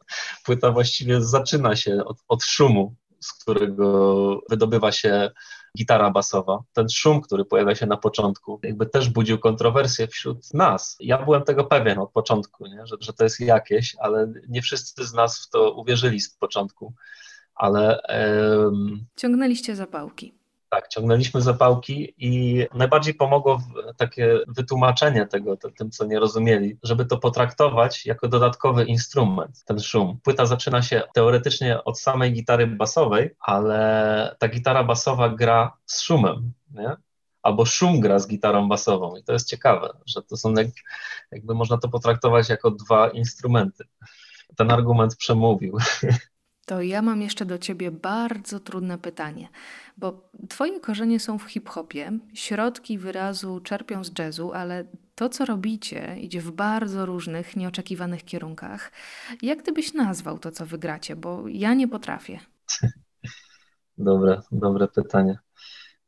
płyta 0.46 0.72
właściwie 0.72 1.22
zaczyna 1.22 1.76
się 1.76 2.06
od, 2.06 2.18
od 2.28 2.44
szumu, 2.44 2.96
z 3.20 3.34
którego 3.34 4.42
wydobywa 4.50 4.92
się 4.92 5.32
gitara 5.78 6.10
basowa. 6.10 6.64
Ten 6.74 6.90
szum, 6.90 7.22
który 7.22 7.46
pojawia 7.46 7.76
się 7.76 7.86
na 7.86 7.98
początku, 7.98 8.60
jakby 8.64 8.86
też 8.86 9.10
budził 9.10 9.40
kontrowersje 9.40 10.08
wśród 10.08 10.54
nas. 10.54 10.98
Ja 11.00 11.24
byłem 11.24 11.44
tego 11.44 11.64
pewien 11.64 12.00
od 12.00 12.12
początku, 12.12 12.68
nie? 12.68 12.88
Że, 12.88 12.96
że 13.00 13.14
to 13.14 13.24
jest 13.24 13.40
jakieś, 13.40 13.96
ale 14.00 14.34
nie 14.50 14.62
wszyscy 14.62 15.06
z 15.06 15.14
nas 15.14 15.40
w 15.40 15.50
to 15.50 15.74
uwierzyli 15.74 16.20
z 16.20 16.30
początku. 16.30 16.94
Ale. 17.56 18.02
Um... 18.10 19.06
Ciągnęliście 19.16 19.76
zapałki. 19.76 20.34
Tak, 20.70 20.88
ciągnęliśmy 20.88 21.42
zapałki 21.42 22.14
i 22.18 22.66
najbardziej 22.74 23.14
pomogło 23.14 23.62
takie 23.98 24.40
wytłumaczenie 24.48 25.26
tego 25.26 25.58
tym, 25.58 25.92
co 25.92 26.06
nie 26.06 26.20
rozumieli, 26.20 26.78
żeby 26.84 27.06
to 27.06 27.18
potraktować 27.18 28.06
jako 28.06 28.28
dodatkowy 28.28 28.86
instrument, 28.86 29.64
ten 29.64 29.80
szum. 29.80 30.20
Płyta 30.24 30.46
zaczyna 30.46 30.82
się 30.82 31.04
teoretycznie 31.14 31.84
od 31.84 32.00
samej 32.00 32.34
gitary 32.34 32.68
basowej, 32.68 33.36
ale 33.40 34.36
ta 34.40 34.48
gitara 34.48 34.84
basowa 34.84 35.30
gra 35.30 35.78
z 35.86 36.02
szumem, 36.02 36.52
nie? 36.72 36.96
albo 37.42 37.66
szum 37.66 38.00
gra 38.00 38.20
z 38.20 38.28
gitarą 38.28 38.68
basową. 38.68 39.16
I 39.16 39.24
to 39.24 39.34
jest 39.34 39.50
ciekawe, 39.50 39.90
że 40.06 40.22
to 40.22 40.38
są 40.38 40.54
jak, 40.54 40.68
jakby 41.32 41.56
można 41.56 41.78
to 41.78 41.90
potraktować 41.90 42.50
jako 42.50 42.72
dwa 42.72 43.10
instrumenty. 43.10 43.84
Ten 44.56 44.72
argument 44.72 45.16
przemówił. 45.16 45.78
To 46.68 46.82
ja 46.82 47.02
mam 47.02 47.22
jeszcze 47.22 47.46
do 47.46 47.58
ciebie 47.58 47.92
bardzo 47.92 48.60
trudne 48.60 48.98
pytanie, 48.98 49.50
bo 49.98 50.30
twoje 50.50 50.80
korzenie 50.80 51.20
są 51.20 51.38
w 51.38 51.44
hip-hopie, 51.44 52.20
środki 52.34 52.98
wyrazu 52.98 53.60
czerpią 53.60 54.04
z 54.04 54.20
jazzu, 54.20 54.54
ale 54.54 54.86
to, 55.16 55.30
co 55.30 55.46
robicie, 55.46 56.18
idzie 56.20 56.42
w 56.42 56.52
bardzo 56.52 57.06
różnych, 57.06 57.56
nieoczekiwanych 57.56 58.26
kierunkach. 58.26 58.92
Jak 59.42 59.62
ty 59.62 59.72
byś 59.72 59.94
nazwał 59.94 60.40
to, 60.40 60.52
co 60.52 60.66
wygracie? 60.66 61.16
Bo 61.16 61.48
ja 61.48 61.74
nie 61.74 61.88
potrafię. 61.88 62.40
Dobre, 63.98 64.42
dobre 64.52 64.88
pytanie. 64.88 65.40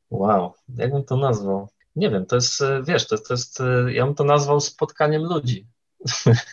Wow, 0.10 0.54
jak 0.76 0.92
bym 0.92 1.04
to 1.04 1.18
nazwał? 1.18 1.70
Nie 1.96 2.10
wiem, 2.10 2.26
to 2.26 2.36
jest, 2.36 2.64
wiesz, 2.84 3.08
to, 3.08 3.18
to 3.18 3.34
jest, 3.34 3.60
ja 3.88 4.06
bym 4.06 4.16
to 4.16 4.24
nazwał 4.24 4.60
spotkaniem 4.60 5.24
ludzi, 5.24 5.68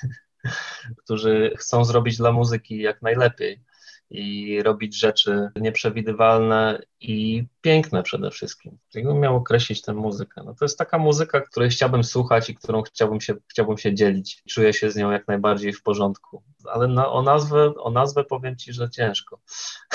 którzy 1.04 1.54
chcą 1.58 1.84
zrobić 1.84 2.16
dla 2.16 2.32
muzyki 2.32 2.78
jak 2.78 3.02
najlepiej 3.02 3.64
i 4.10 4.62
robić 4.62 4.98
rzeczy 4.98 5.48
nieprzewidywalne 5.56 6.82
i 7.00 7.44
piękne 7.60 8.02
przede 8.02 8.30
wszystkim. 8.30 8.78
Jakbym 8.94 9.20
miał 9.20 9.36
określić 9.36 9.82
tę 9.82 9.94
muzykę? 9.94 10.42
No 10.44 10.54
to 10.54 10.64
jest 10.64 10.78
taka 10.78 10.98
muzyka, 10.98 11.40
której 11.40 11.70
chciałbym 11.70 12.04
słuchać 12.04 12.50
i 12.50 12.54
którą 12.54 12.82
chciałbym 12.82 13.20
się, 13.20 13.34
chciałbym 13.48 13.78
się 13.78 13.94
dzielić. 13.94 14.42
Czuję 14.48 14.72
się 14.72 14.90
z 14.90 14.96
nią 14.96 15.10
jak 15.10 15.28
najbardziej 15.28 15.72
w 15.72 15.82
porządku. 15.82 16.42
Ale 16.64 16.88
na, 16.88 17.08
o, 17.08 17.22
nazwę, 17.22 17.74
o 17.78 17.90
nazwę 17.90 18.24
powiem 18.24 18.56
Ci, 18.56 18.72
że 18.72 18.90
ciężko. 18.90 19.40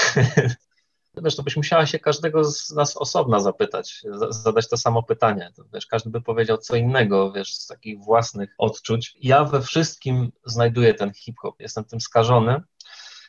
Wiesz, 1.24 1.36
to 1.36 1.43
byś 1.43 1.56
musiała 1.56 1.86
się 1.86 2.00
każdego 2.00 2.43
z 2.43 2.71
nas 2.71 2.97
osobna 2.97 3.39
zapytać, 3.39 4.02
zadać 4.30 4.69
to 4.69 4.78
samo 4.78 5.04
pytanie. 5.04 5.52
Wiesz, 5.74 5.86
każdy 5.86 6.10
by 6.10 6.21
powiedział 6.21 6.58
co 6.58 6.76
innego, 6.76 7.32
wiesz, 7.32 7.56
z 7.56 7.67
takich 7.67 8.00
własnych 8.00 8.56
odczuć. 8.58 9.15
Ja 9.21 9.43
we 9.43 9.62
wszystkim 9.62 10.32
znajduję 10.45 10.93
ten 10.93 11.13
hip-hop, 11.13 11.60
jestem 11.60 11.84
tym 11.84 12.02
skażony 12.02 12.62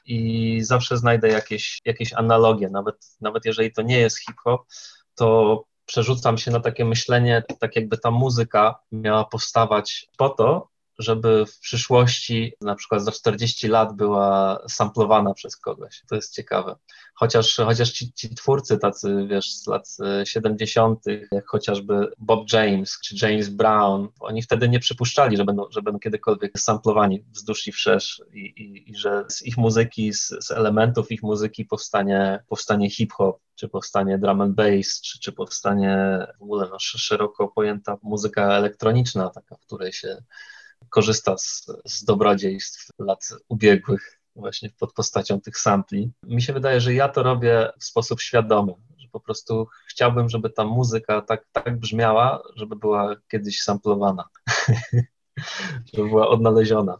i 0.04 0.58
zawsze 0.62 0.96
znajdę 0.96 1.28
jakieś, 1.28 1.78
jakieś 1.84 2.12
analogie, 2.12 2.68
nawet, 2.68 3.16
nawet 3.20 3.44
jeżeli 3.44 3.72
to 3.72 3.82
nie 3.82 3.98
jest 3.98 4.18
hip-hop, 4.18 4.62
to 5.14 5.64
przerzucam 5.86 6.38
się 6.38 6.50
na 6.50 6.60
takie 6.60 6.84
myślenie, 6.84 7.42
tak 7.60 7.76
jakby 7.76 7.98
ta 7.98 8.10
muzyka 8.10 8.78
miała 8.92 9.24
powstawać 9.24 10.06
po 10.16 10.28
to, 10.28 10.68
żeby 10.98 11.46
w 11.46 11.58
przyszłości, 11.58 12.54
na 12.60 12.74
przykład 12.74 13.02
za 13.02 13.12
40 13.12 13.68
lat, 13.68 13.96
była 13.96 14.58
samplowana 14.68 15.34
przez 15.34 15.56
kogoś. 15.56 16.02
To 16.08 16.14
jest 16.14 16.34
ciekawe. 16.34 16.76
Chociaż, 17.22 17.56
chociaż 17.56 17.90
ci, 17.90 18.12
ci 18.12 18.34
twórcy 18.34 18.78
tacy, 18.78 19.26
wiesz, 19.30 19.54
z 19.54 19.66
lat 19.66 19.96
70., 20.24 21.04
jak 21.32 21.46
chociażby 21.46 22.12
Bob 22.18 22.52
James 22.52 22.98
czy 23.04 23.26
James 23.26 23.48
Brown, 23.48 24.08
oni 24.20 24.42
wtedy 24.42 24.68
nie 24.68 24.78
przypuszczali, 24.78 25.36
że 25.36 25.44
będą, 25.44 25.66
że 25.70 25.82
będą 25.82 26.00
kiedykolwiek 26.00 26.60
samplowani 26.60 27.24
wzdłuż 27.32 27.66
i 27.66 27.72
wszerz 27.72 28.22
i, 28.32 28.38
i, 28.38 28.90
i 28.90 28.96
że 28.96 29.24
z 29.28 29.42
ich 29.42 29.56
muzyki, 29.56 30.12
z, 30.12 30.28
z 30.40 30.50
elementów 30.50 31.12
ich 31.12 31.22
muzyki 31.22 31.64
powstanie, 31.64 32.44
powstanie 32.48 32.90
hip-hop 32.90 33.40
czy 33.54 33.68
powstanie 33.68 34.18
drum 34.18 34.40
and 34.40 34.54
bass, 34.54 35.00
czy, 35.00 35.20
czy 35.20 35.32
powstanie 35.32 36.26
w 36.38 36.42
ogóle 36.42 36.68
no, 36.70 36.76
szeroko 36.78 37.48
pojęta 37.48 37.98
muzyka 38.02 38.56
elektroniczna, 38.56 39.30
taka, 39.30 39.56
w 39.56 39.66
której 39.66 39.92
się 39.92 40.22
korzysta 40.88 41.38
z, 41.38 41.66
z 41.84 42.04
dobrodziejstw 42.04 42.90
lat 42.98 43.28
ubiegłych 43.48 44.21
właśnie 44.36 44.70
pod 44.78 44.92
postacią 44.92 45.40
tych 45.40 45.58
sampli. 45.58 46.12
Mi 46.22 46.42
się 46.42 46.52
wydaje, 46.52 46.80
że 46.80 46.94
ja 46.94 47.08
to 47.08 47.22
robię 47.22 47.72
w 47.78 47.84
sposób 47.84 48.20
świadomy, 48.20 48.72
że 48.98 49.08
po 49.08 49.20
prostu 49.20 49.66
chciałbym, 49.86 50.28
żeby 50.28 50.50
ta 50.50 50.64
muzyka 50.64 51.20
tak, 51.20 51.46
tak 51.52 51.78
brzmiała, 51.78 52.42
żeby 52.56 52.76
była 52.76 53.16
kiedyś 53.30 53.62
samplowana, 53.62 54.28
żeby 55.94 56.08
była 56.08 56.28
odnaleziona. 56.28 56.98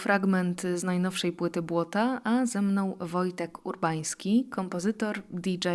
Fragment 0.00 0.62
z 0.74 0.84
najnowszej 0.84 1.32
płyty 1.32 1.62
Błota, 1.62 2.20
a 2.24 2.46
ze 2.46 2.62
mną 2.62 2.96
Wojtek 3.00 3.66
Urbański, 3.66 4.46
kompozytor, 4.50 5.22
DJ, 5.30 5.68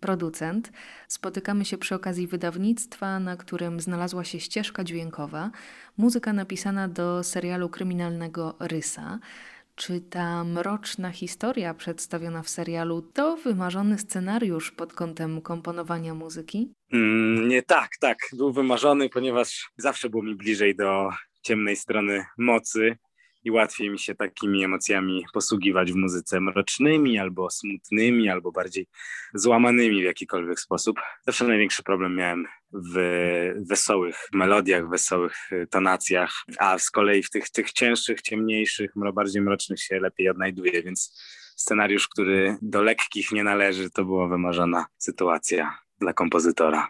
producent. 0.00 0.72
Spotykamy 1.08 1.64
się 1.64 1.78
przy 1.78 1.94
okazji 1.94 2.26
wydawnictwa, 2.26 3.20
na 3.20 3.36
którym 3.36 3.80
znalazła 3.80 4.24
się 4.24 4.40
ścieżka 4.40 4.84
dźwiękowa, 4.84 5.50
muzyka 5.96 6.32
napisana 6.32 6.88
do 6.88 7.24
serialu 7.24 7.68
kryminalnego 7.68 8.54
Rysa. 8.60 9.18
Czy 9.74 10.00
ta 10.00 10.44
mroczna 10.44 11.10
historia 11.10 11.74
przedstawiona 11.74 12.42
w 12.42 12.48
serialu 12.48 13.02
to 13.02 13.36
wymarzony 13.36 13.98
scenariusz 13.98 14.70
pod 14.70 14.92
kątem 14.92 15.40
komponowania 15.40 16.14
muzyki? 16.14 16.72
Mm, 16.92 17.48
nie 17.48 17.62
tak, 17.62 17.90
tak. 18.00 18.18
Był 18.32 18.52
wymarzony, 18.52 19.08
ponieważ 19.08 19.70
zawsze 19.76 20.10
było 20.10 20.22
mi 20.22 20.34
bliżej 20.34 20.76
do 20.76 21.10
ciemnej 21.42 21.76
strony 21.76 22.24
mocy 22.38 22.98
i 23.44 23.50
łatwiej 23.50 23.90
mi 23.90 23.98
się 23.98 24.14
takimi 24.14 24.64
emocjami 24.64 25.24
posługiwać 25.32 25.92
w 25.92 25.96
muzyce 25.96 26.40
mrocznymi, 26.40 27.18
albo 27.18 27.50
smutnymi, 27.50 28.28
albo 28.28 28.52
bardziej 28.52 28.86
złamanymi 29.34 30.00
w 30.00 30.04
jakikolwiek 30.04 30.60
sposób. 30.60 31.00
Zawsze 31.26 31.46
największy 31.46 31.82
problem 31.82 32.16
miałem 32.16 32.46
w 32.72 32.96
wesołych 33.68 34.28
melodiach, 34.32 34.88
wesołych 34.88 35.50
tonacjach, 35.70 36.44
a 36.58 36.78
z 36.78 36.90
kolei 36.90 37.22
w 37.22 37.30
tych, 37.30 37.50
tych 37.50 37.72
cięższych, 37.72 38.22
ciemniejszych, 38.22 38.90
bardziej 39.14 39.42
mrocznych 39.42 39.80
się 39.80 40.00
lepiej 40.00 40.28
odnajduję, 40.28 40.82
więc 40.82 41.22
scenariusz, 41.56 42.08
który 42.08 42.56
do 42.62 42.82
lekkich 42.82 43.32
nie 43.32 43.44
należy, 43.44 43.90
to 43.90 44.04
była 44.04 44.28
wymarzona 44.28 44.86
sytuacja 44.98 45.78
dla 46.00 46.12
kompozytora. 46.12 46.88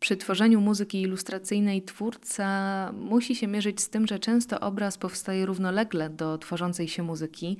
Przy 0.00 0.16
tworzeniu 0.16 0.60
muzyki 0.60 1.02
ilustracyjnej 1.02 1.82
twórca 1.82 2.48
musi 2.92 3.36
się 3.36 3.46
mierzyć 3.46 3.80
z 3.80 3.90
tym, 3.90 4.06
że 4.06 4.18
często 4.18 4.60
obraz 4.60 4.98
powstaje 4.98 5.46
równolegle 5.46 6.10
do 6.10 6.38
tworzącej 6.38 6.88
się 6.88 7.02
muzyki. 7.02 7.56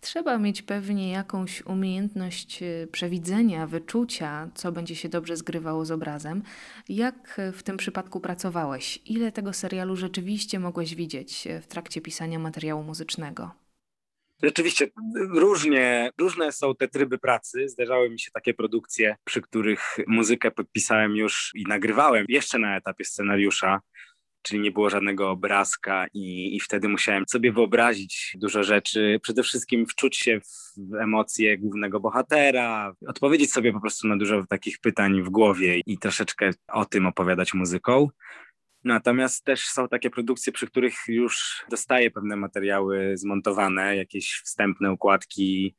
Trzeba 0.00 0.38
mieć 0.38 0.62
pewnie 0.62 1.10
jakąś 1.10 1.66
umiejętność 1.66 2.62
e, 2.62 2.86
przewidzenia, 2.86 3.66
wyczucia, 3.66 4.48
co 4.54 4.72
będzie 4.72 4.96
się 4.96 5.08
dobrze 5.08 5.36
zgrywało 5.36 5.84
z 5.84 5.90
obrazem. 5.90 6.42
Jak 6.88 7.40
w 7.52 7.62
tym 7.62 7.76
przypadku 7.76 8.20
pracowałeś? 8.20 9.00
Ile 9.06 9.32
tego 9.32 9.52
serialu 9.52 9.96
rzeczywiście 9.96 10.60
mogłeś 10.60 10.94
widzieć 10.94 11.46
e, 11.46 11.60
w 11.60 11.66
trakcie 11.66 12.00
pisania 12.00 12.38
materiału 12.38 12.82
muzycznego? 12.82 13.61
Rzeczywiście 14.42 14.88
różnie, 15.30 16.10
różne 16.18 16.52
są 16.52 16.74
te 16.74 16.88
tryby 16.88 17.18
pracy. 17.18 17.68
Zdarzały 17.68 18.10
mi 18.10 18.20
się 18.20 18.30
takie 18.30 18.54
produkcje, 18.54 19.16
przy 19.24 19.40
których 19.42 19.96
muzykę 20.06 20.50
podpisałem 20.50 21.16
już 21.16 21.50
i 21.54 21.64
nagrywałem 21.68 22.24
jeszcze 22.28 22.58
na 22.58 22.76
etapie 22.76 23.04
scenariusza, 23.04 23.80
czyli 24.42 24.60
nie 24.60 24.70
było 24.70 24.90
żadnego 24.90 25.30
obrazka 25.30 26.06
i, 26.14 26.56
i 26.56 26.60
wtedy 26.60 26.88
musiałem 26.88 27.24
sobie 27.28 27.52
wyobrazić 27.52 28.36
dużo 28.40 28.62
rzeczy, 28.62 29.20
przede 29.22 29.42
wszystkim 29.42 29.86
wczuć 29.86 30.16
się 30.16 30.40
w 30.76 30.94
emocje 30.94 31.58
głównego 31.58 32.00
bohatera, 32.00 32.94
odpowiedzieć 33.08 33.52
sobie 33.52 33.72
po 33.72 33.80
prostu 33.80 34.08
na 34.08 34.16
dużo 34.16 34.46
takich 34.46 34.78
pytań 34.78 35.22
w 35.22 35.30
głowie 35.30 35.80
i 35.86 35.98
troszeczkę 35.98 36.50
o 36.68 36.84
tym 36.84 37.06
opowiadać 37.06 37.54
muzyką. 37.54 38.08
Natomiast 38.84 39.44
też 39.44 39.64
są 39.64 39.88
takie 39.88 40.10
produkcje, 40.10 40.52
przy 40.52 40.66
których 40.66 40.94
już 41.08 41.64
dostaję 41.70 42.10
pewne 42.10 42.36
materiały 42.36 43.16
zmontowane, 43.16 43.96
jakieś 43.96 44.40
wstępne 44.44 44.92
układki 44.92 45.74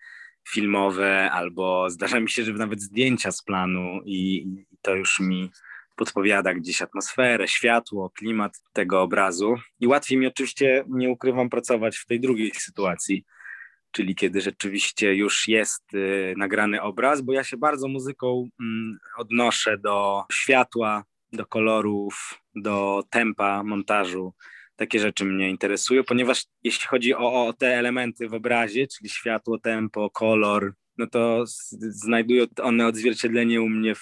filmowe, 0.49 1.31
albo 1.31 1.89
zdarza 1.89 2.19
mi 2.19 2.29
się, 2.29 2.43
że 2.43 2.53
nawet 2.53 2.81
zdjęcia 2.81 3.31
z 3.31 3.43
planu 3.43 4.01
i, 4.05 4.47
to 4.81 4.95
już 4.95 5.19
mi 5.19 5.51
podpowiada 5.95 6.53
gdzieś 6.53 6.81
atmosferę, 6.81 7.47
światło, 7.47 8.09
klimat 8.09 8.61
tego 8.73 9.01
obrazu. 9.01 9.55
I 9.79 9.87
łatwiej 9.87 10.17
mi 10.17 10.27
oczywiście, 10.27 10.85
nie 10.89 11.09
ukrywam, 11.09 11.49
pracować 11.49 11.97
w 11.97 12.05
tej 12.05 12.19
drugiej 12.19 12.51
sytuacji, 12.51 13.25
czyli 13.91 14.15
kiedy 14.15 14.41
rzeczywiście 14.41 15.15
już 15.15 15.47
jest 15.47 15.93
y, 15.93 16.33
nagrany 16.37 16.81
obraz, 16.81 17.21
bo 17.21 17.33
ja 17.33 17.43
się 17.43 17.57
bardzo 17.57 17.87
muzyką 17.87 18.47
y, 18.47 18.63
odnoszę 19.17 19.77
do 19.77 20.23
światła, 20.31 21.03
do 21.34 21.46
kolorów, 21.46 22.39
do 22.56 23.04
tempa 23.10 23.63
montażu. 23.63 24.34
Takie 24.76 25.00
rzeczy 25.00 25.26
mnie 25.26 25.50
interesują, 25.50 26.04
ponieważ 26.04 26.46
jeśli 26.63 26.88
chodzi 26.88 27.13
o, 27.13 27.48
o 27.48 27.54
te 27.54 27.67
elementy 27.67 28.30
w 28.30 28.34
obrazie, 28.34 28.88
czyli 28.88 29.10
światło, 29.10 29.60
tempo, 29.60 30.10
kolor, 30.10 30.74
no 30.98 31.08
to 31.08 31.43
znajdują 31.80 32.46
one 32.62 32.88
odzwierciedlenie 32.88 33.62
u 33.62 33.69
mnie 33.69 33.96
w, 33.96 34.02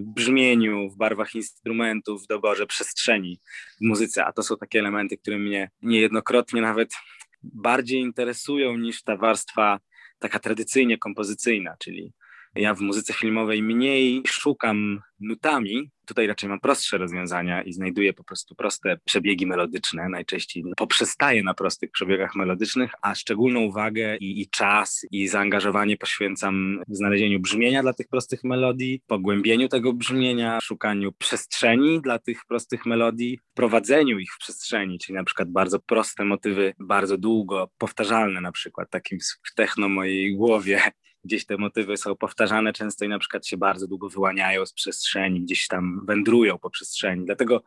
brzmieniu, 0.00 0.90
w 0.90 0.96
barwach 0.96 1.34
instrumentów, 1.34 2.24
w 2.24 2.26
doborze 2.26 2.66
przestrzeni 2.66 3.40
w 3.80 3.84
muzyce, 3.84 4.24
a 4.24 4.32
to 4.32 4.42
są 4.42 4.56
takie 4.56 4.78
elementy, 4.78 5.16
które 5.16 5.38
mnie 5.38 5.70
niejednokrotnie 5.82 6.60
nawet 6.60 6.94
bardziej 7.42 8.00
interesują 8.00 8.76
niż 8.76 9.02
ta 9.02 9.16
warstwa 9.16 9.80
taka 10.18 10.38
tradycyjnie 10.38 10.98
kompozycyjna, 10.98 11.76
czyli 11.78 12.12
ja 12.54 12.74
w 12.74 12.80
muzyce 12.80 13.12
filmowej 13.12 13.62
mniej 13.62 14.22
szukam 14.26 15.00
nutami, 15.20 15.90
tutaj 16.06 16.26
raczej 16.26 16.48
mam 16.48 16.60
prostsze 16.60 16.98
rozwiązania 16.98 17.62
i 17.62 17.72
znajduję 17.72 18.12
po 18.12 18.24
prostu 18.24 18.54
proste 18.54 18.98
przebiegi 19.04 19.46
melodyczne. 19.46 20.08
Najczęściej 20.08 20.64
poprzestaję 20.76 21.42
na 21.42 21.54
prostych 21.54 21.90
przebiegach 21.90 22.34
melodycznych, 22.34 22.92
a 23.02 23.14
szczególną 23.14 23.60
uwagę 23.60 24.16
i, 24.16 24.40
i 24.40 24.48
czas 24.50 25.06
i 25.10 25.28
zaangażowanie 25.28 25.96
poświęcam 25.96 26.82
znalezieniu 26.88 27.40
brzmienia 27.40 27.82
dla 27.82 27.92
tych 27.92 28.08
prostych 28.08 28.44
melodii, 28.44 29.02
pogłębieniu 29.06 29.68
tego 29.68 29.92
brzmienia, 29.92 30.58
szukaniu 30.62 31.12
przestrzeni 31.12 32.00
dla 32.00 32.18
tych 32.18 32.40
prostych 32.48 32.86
melodii, 32.86 33.38
prowadzeniu 33.54 34.18
ich 34.18 34.32
w 34.34 34.38
przestrzeni, 34.38 34.98
czyli 34.98 35.16
na 35.16 35.24
przykład 35.24 35.50
bardzo 35.50 35.80
proste 35.80 36.24
motywy, 36.24 36.74
bardzo 36.78 37.18
długo 37.18 37.70
powtarzalne 37.78 38.40
na 38.40 38.52
przykład, 38.52 38.90
takim 38.90 39.18
w 39.20 39.54
techno 39.54 39.88
mojej 39.88 40.36
głowie 40.36 40.82
gdzieś 41.24 41.46
te 41.46 41.56
motywy 41.56 41.96
są 41.96 42.16
powtarzane 42.16 42.72
często 42.72 43.04
i 43.04 43.08
na 43.08 43.18
przykład 43.18 43.46
się 43.46 43.56
bardzo 43.56 43.88
długo 43.88 44.08
wyłaniają 44.08 44.66
z 44.66 44.72
przestrzeni, 44.72 45.40
gdzieś 45.40 45.66
tam 45.68 46.00
wędrują 46.06 46.58
po 46.58 46.70
przestrzeni. 46.70 47.26
Dlatego 47.26 47.62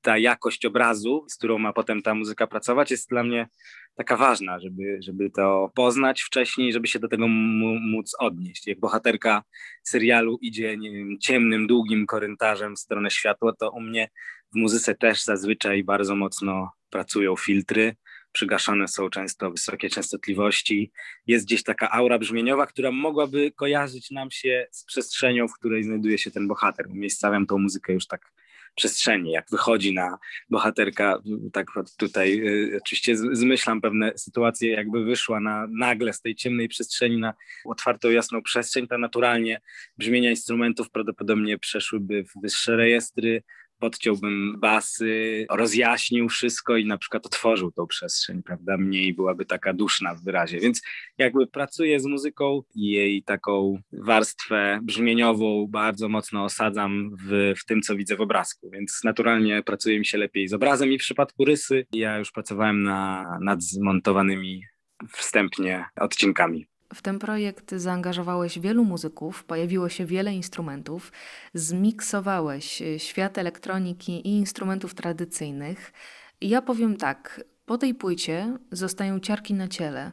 ta 0.00 0.18
jakość 0.18 0.66
obrazu, 0.66 1.26
z 1.28 1.36
którą 1.36 1.58
ma 1.58 1.72
potem 1.72 2.02
ta 2.02 2.14
muzyka 2.14 2.46
pracować, 2.46 2.90
jest 2.90 3.08
dla 3.08 3.22
mnie 3.22 3.48
taka 3.94 4.16
ważna, 4.16 4.60
żeby, 4.60 4.98
żeby 5.02 5.30
to 5.30 5.70
poznać 5.74 6.22
wcześniej, 6.22 6.72
żeby 6.72 6.86
się 6.86 6.98
do 6.98 7.08
tego 7.08 7.28
móc 7.28 8.16
odnieść. 8.18 8.66
Jak 8.66 8.80
bohaterka 8.80 9.42
serialu 9.82 10.38
idzie 10.42 10.78
wiem, 10.78 11.18
ciemnym, 11.20 11.66
długim 11.66 12.06
korytarzem 12.06 12.76
w 12.76 12.78
stronę 12.78 13.10
światła, 13.10 13.52
to 13.58 13.70
u 13.70 13.80
mnie 13.80 14.08
w 14.52 14.56
muzyce 14.56 14.94
też 14.94 15.24
zazwyczaj 15.24 15.84
bardzo 15.84 16.16
mocno 16.16 16.70
pracują 16.90 17.36
filtry 17.36 17.96
przygaszane 18.32 18.88
są 18.88 19.10
często 19.10 19.50
wysokie 19.50 19.90
częstotliwości. 19.90 20.92
Jest 21.26 21.46
gdzieś 21.46 21.62
taka 21.62 21.90
aura 21.90 22.18
brzmieniowa, 22.18 22.66
która 22.66 22.92
mogłaby 22.92 23.52
kojarzyć 23.52 24.10
nam 24.10 24.30
się 24.30 24.66
z 24.70 24.84
przestrzenią, 24.84 25.48
w 25.48 25.54
której 25.54 25.84
znajduje 25.84 26.18
się 26.18 26.30
ten 26.30 26.48
bohater. 26.48 26.86
Umiejscawiam 26.90 27.46
tą 27.46 27.58
muzykę 27.58 27.92
już 27.92 28.06
tak 28.06 28.32
przestrzeni, 28.74 29.32
jak 29.32 29.50
wychodzi 29.50 29.94
na 29.94 30.18
bohaterka, 30.50 31.18
tak 31.52 31.66
tutaj 31.96 32.40
y, 32.48 32.76
oczywiście 32.82 33.16
zmyślam 33.16 33.80
pewne 33.80 34.12
sytuacje, 34.18 34.70
jakby 34.70 35.04
wyszła 35.04 35.40
na 35.40 35.66
nagle 35.70 36.12
z 36.12 36.20
tej 36.20 36.34
ciemnej 36.34 36.68
przestrzeni 36.68 37.16
na 37.18 37.34
otwartą, 37.64 38.10
jasną 38.10 38.42
przestrzeń, 38.42 38.88
to 38.88 38.98
naturalnie 38.98 39.60
brzmienia 39.98 40.30
instrumentów 40.30 40.90
prawdopodobnie 40.90 41.58
przeszłyby 41.58 42.24
w 42.24 42.40
wyższe 42.42 42.76
rejestry, 42.76 43.42
podciąłbym 43.80 44.60
basy, 44.60 45.46
rozjaśnił 45.50 46.28
wszystko 46.28 46.76
i 46.76 46.86
na 46.86 46.98
przykład 46.98 47.26
otworzył 47.26 47.72
tą 47.72 47.86
przestrzeń, 47.86 48.42
prawda? 48.42 48.76
Mniej 48.76 49.14
byłaby 49.14 49.44
taka 49.44 49.72
duszna 49.72 50.14
w 50.14 50.24
wyrazie. 50.24 50.60
Więc 50.60 50.82
jakby 51.18 51.46
pracuję 51.46 52.00
z 52.00 52.06
muzyką 52.06 52.62
i 52.74 52.90
jej 52.90 53.22
taką 53.22 53.82
warstwę 53.92 54.80
brzmieniową 54.82 55.66
bardzo 55.70 56.08
mocno 56.08 56.44
osadzam 56.44 57.16
w, 57.22 57.52
w 57.58 57.64
tym, 57.64 57.82
co 57.82 57.96
widzę 57.96 58.16
w 58.16 58.20
obrazku. 58.20 58.70
Więc 58.70 59.00
naturalnie 59.04 59.62
pracuje 59.62 59.98
mi 59.98 60.06
się 60.06 60.18
lepiej 60.18 60.48
z 60.48 60.52
obrazem 60.52 60.92
i 60.92 60.98
w 60.98 61.02
przypadku 61.02 61.44
rysy 61.44 61.86
ja 61.92 62.18
już 62.18 62.32
pracowałem 62.32 62.82
na, 62.82 63.38
nad 63.42 63.62
zmontowanymi 63.62 64.64
wstępnie 65.08 65.84
odcinkami. 66.00 66.66
W 66.94 67.02
ten 67.02 67.18
projekt 67.18 67.74
zaangażowałeś 67.74 68.58
wielu 68.58 68.84
muzyków, 68.84 69.44
pojawiło 69.44 69.88
się 69.88 70.06
wiele 70.06 70.34
instrumentów, 70.34 71.12
zmiksowałeś 71.54 72.82
e, 72.82 72.98
świat 72.98 73.38
elektroniki 73.38 74.28
i 74.28 74.30
instrumentów 74.30 74.94
tradycyjnych. 74.94 75.92
ja 76.40 76.62
powiem 76.62 76.96
tak, 76.96 77.44
po 77.66 77.78
tej 77.78 77.94
płycie 77.94 78.58
zostają 78.72 79.20
ciarki 79.20 79.54
na 79.54 79.68
ciele. 79.68 80.12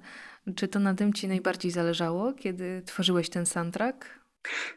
Czy 0.55 0.67
to 0.67 0.79
na 0.79 0.93
tym 0.93 1.13
ci 1.13 1.27
najbardziej 1.27 1.71
zależało, 1.71 2.33
kiedy 2.33 2.81
tworzyłeś 2.85 3.29
ten 3.29 3.45
soundtrack? 3.45 4.19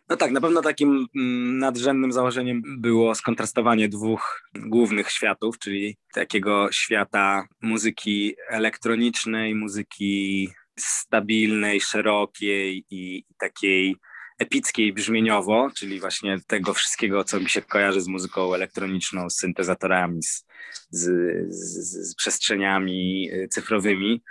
No 0.08 0.16
tak, 0.16 0.30
na 0.30 0.40
pewno 0.40 0.62
takim 0.62 1.06
mm, 1.16 1.58
nadrzędnym 1.58 2.12
założeniem 2.12 2.62
było 2.78 3.14
skontrastowanie 3.14 3.88
dwóch 3.88 4.42
głównych 4.54 5.10
światów, 5.10 5.58
czyli 5.58 5.96
takiego 6.14 6.72
świata 6.72 7.44
muzyki 7.62 8.34
elektronicznej, 8.48 9.54
muzyki 9.54 10.48
stabilnej, 10.84 11.80
szerokiej 11.80 12.84
i 12.90 13.24
takiej 13.38 13.96
epickiej 14.38 14.92
brzmieniowo, 14.92 15.70
czyli 15.76 16.00
właśnie 16.00 16.38
tego 16.46 16.74
wszystkiego, 16.74 17.24
co 17.24 17.40
mi 17.40 17.48
się 17.48 17.62
kojarzy 17.62 18.00
z 18.00 18.08
muzyką 18.08 18.54
elektroniczną, 18.54 19.30
z 19.30 19.36
syntezatorami, 19.36 20.22
z, 20.22 20.44
z, 20.90 21.04
z, 21.48 22.10
z 22.10 22.14
przestrzeniami 22.14 23.30
y, 23.32 23.48
cyfrowymi, 23.48 24.22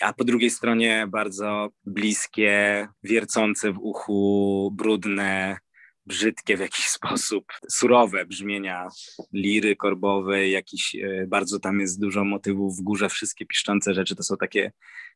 a 0.00 0.12
po 0.12 0.24
drugiej 0.24 0.50
stronie 0.50 1.06
bardzo 1.08 1.68
bliskie, 1.84 2.88
wiercące 3.02 3.72
w 3.72 3.78
uchu, 3.78 4.70
brudne, 4.76 5.58
brzydkie 6.06 6.56
w 6.56 6.60
jakiś 6.60 6.86
sposób, 6.98 7.44
surowe 7.70 8.26
brzmienia 8.26 8.88
liry 9.32 9.76
korbowej, 9.76 10.52
jakiś, 10.52 10.94
e, 10.94 11.26
bardzo 11.28 11.60
tam 11.60 11.80
jest 11.80 12.00
dużo 12.00 12.24
motywów 12.24 12.76
w 12.76 12.82
górze, 12.82 13.08
wszystkie 13.08 13.46
piszczące 13.46 13.94
rzeczy 13.94 14.16
to 14.16 14.22
są 14.22 14.36
takie 14.36 14.72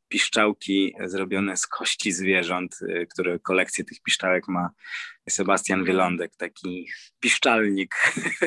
piszczałki 0.08 0.94
zrobione 1.04 1.56
z 1.56 1.66
kości 1.66 2.12
zwierząt, 2.12 2.78
e, 2.88 3.06
które 3.06 3.38
kolekcję 3.38 3.84
tych 3.84 4.02
piszczałek 4.02 4.48
ma 4.48 4.70
Sebastian 5.28 5.84
Wielądek, 5.84 6.32
taki 6.36 6.88
piszczalnik, 7.20 7.94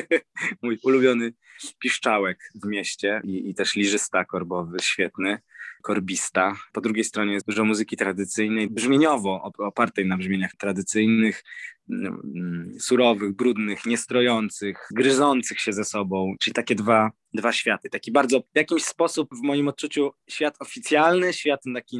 mój 0.62 0.78
ulubiony 0.82 1.32
piszczałek 1.78 2.38
w 2.54 2.66
mieście 2.66 3.20
i, 3.24 3.50
i 3.50 3.54
też 3.54 3.74
liżysta 3.74 4.24
korbowy, 4.24 4.78
świetny 4.80 5.38
korbista. 5.80 6.56
Po 6.72 6.80
drugiej 6.80 7.04
stronie 7.04 7.32
jest 7.32 7.46
dużo 7.46 7.64
muzyki 7.64 7.96
tradycyjnej, 7.96 8.70
brzmieniowo 8.70 9.52
opartej 9.58 10.06
na 10.06 10.16
brzmieniach 10.16 10.52
tradycyjnych, 10.58 11.44
mm, 11.90 12.72
surowych, 12.78 13.36
brudnych, 13.36 13.86
niestrojących, 13.86 14.88
gryzących 14.94 15.60
się 15.60 15.72
ze 15.72 15.84
sobą, 15.84 16.34
czyli 16.40 16.54
takie 16.54 16.74
dwa, 16.74 17.10
dwa 17.34 17.52
światy. 17.52 17.90
Taki 17.90 18.12
bardzo 18.12 18.40
w 18.40 18.56
jakiś 18.56 18.84
sposób 18.84 19.28
w 19.32 19.42
moim 19.42 19.68
odczuciu 19.68 20.10
świat 20.30 20.56
oficjalny, 20.60 21.32
świat 21.32 21.60
taki 21.74 21.98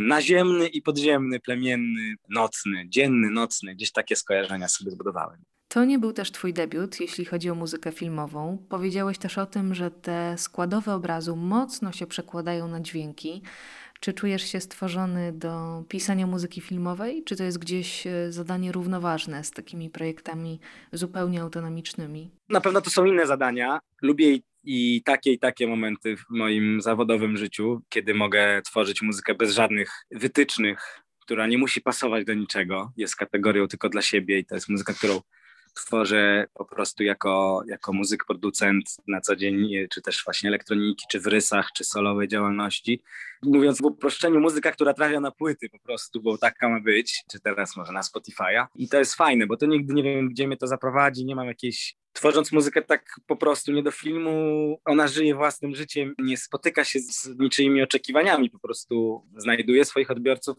naziemny 0.00 0.68
i 0.68 0.82
podziemny, 0.82 1.40
plemienny, 1.40 2.14
nocny, 2.28 2.84
dzienny, 2.88 3.30
nocny. 3.30 3.74
Gdzieś 3.74 3.92
takie 3.92 4.16
skojarzenia 4.16 4.68
sobie 4.68 4.90
zbudowałem. 4.90 5.44
To 5.74 5.84
nie 5.84 5.98
był 5.98 6.12
też 6.12 6.30
Twój 6.32 6.52
debiut, 6.52 7.00
jeśli 7.00 7.24
chodzi 7.24 7.50
o 7.50 7.54
muzykę 7.54 7.92
filmową. 7.92 8.66
Powiedziałeś 8.68 9.18
też 9.18 9.38
o 9.38 9.46
tym, 9.46 9.74
że 9.74 9.90
te 9.90 10.34
składowe 10.38 10.94
obrazu 10.94 11.36
mocno 11.36 11.92
się 11.92 12.06
przekładają 12.06 12.68
na 12.68 12.80
dźwięki. 12.80 13.42
Czy 14.00 14.12
czujesz 14.12 14.42
się 14.42 14.60
stworzony 14.60 15.32
do 15.32 15.84
pisania 15.88 16.26
muzyki 16.26 16.60
filmowej, 16.60 17.24
czy 17.24 17.36
to 17.36 17.44
jest 17.44 17.58
gdzieś 17.58 18.06
e, 18.06 18.32
zadanie 18.32 18.72
równoważne 18.72 19.44
z 19.44 19.50
takimi 19.50 19.90
projektami 19.90 20.60
zupełnie 20.92 21.42
autonomicznymi? 21.42 22.30
Na 22.48 22.60
pewno 22.60 22.80
to 22.80 22.90
są 22.90 23.04
inne 23.04 23.26
zadania. 23.26 23.78
Lubię 24.02 24.38
i 24.64 25.02
takie 25.04 25.32
i 25.32 25.38
takie 25.38 25.66
momenty 25.66 26.16
w 26.16 26.24
moim 26.30 26.80
zawodowym 26.80 27.36
życiu, 27.36 27.82
kiedy 27.88 28.14
mogę 28.14 28.62
tworzyć 28.62 29.02
muzykę 29.02 29.34
bez 29.34 29.54
żadnych 29.54 29.90
wytycznych, 30.10 31.02
która 31.20 31.46
nie 31.46 31.58
musi 31.58 31.80
pasować 31.80 32.24
do 32.24 32.34
niczego, 32.34 32.92
jest 32.96 33.16
kategorią 33.16 33.68
tylko 33.68 33.88
dla 33.88 34.02
siebie 34.02 34.38
i 34.38 34.44
to 34.44 34.54
jest 34.54 34.68
muzyka, 34.68 34.94
którą 34.94 35.20
tworzę 35.74 36.46
po 36.54 36.64
prostu 36.64 37.02
jako, 37.02 37.62
jako 37.66 37.92
muzyk, 37.92 38.24
producent 38.24 38.96
na 39.06 39.20
co 39.20 39.36
dzień, 39.36 39.70
czy 39.90 40.02
też 40.02 40.24
właśnie 40.24 40.48
elektroniki, 40.48 41.06
czy 41.10 41.20
w 41.20 41.26
rysach, 41.26 41.68
czy 41.74 41.84
solowej 41.84 42.28
działalności. 42.28 43.02
Mówiąc 43.44 43.80
w 43.80 43.84
uproszczeniu, 43.84 44.40
muzyka, 44.40 44.72
która 44.72 44.94
trafia 44.94 45.20
na 45.20 45.30
płyty 45.30 45.68
po 45.68 45.78
prostu, 45.78 46.22
bo 46.22 46.38
taka 46.38 46.68
ma 46.68 46.80
być, 46.80 47.24
czy 47.32 47.40
teraz 47.40 47.76
może 47.76 47.92
na 47.92 48.00
Spotify'a. 48.00 48.66
I 48.76 48.88
to 48.88 48.98
jest 48.98 49.14
fajne, 49.14 49.46
bo 49.46 49.56
to 49.56 49.66
nigdy 49.66 49.94
nie 49.94 50.02
wiem, 50.02 50.28
gdzie 50.28 50.46
mnie 50.46 50.56
to 50.56 50.66
zaprowadzi, 50.66 51.24
nie 51.24 51.36
mam 51.36 51.46
jakiejś 51.46 51.96
tworząc 52.14 52.52
muzykę 52.52 52.82
tak 52.82 53.20
po 53.26 53.36
prostu 53.36 53.72
nie 53.72 53.82
do 53.82 53.90
filmu, 53.90 54.76
ona 54.84 55.08
żyje 55.08 55.34
własnym 55.34 55.74
życiem, 55.74 56.14
nie 56.18 56.36
spotyka 56.36 56.84
się 56.84 56.98
z 56.98 57.38
niczyimi 57.38 57.82
oczekiwaniami, 57.82 58.50
po 58.50 58.58
prostu 58.58 59.22
znajduje 59.36 59.84
swoich 59.84 60.10
odbiorców 60.10 60.56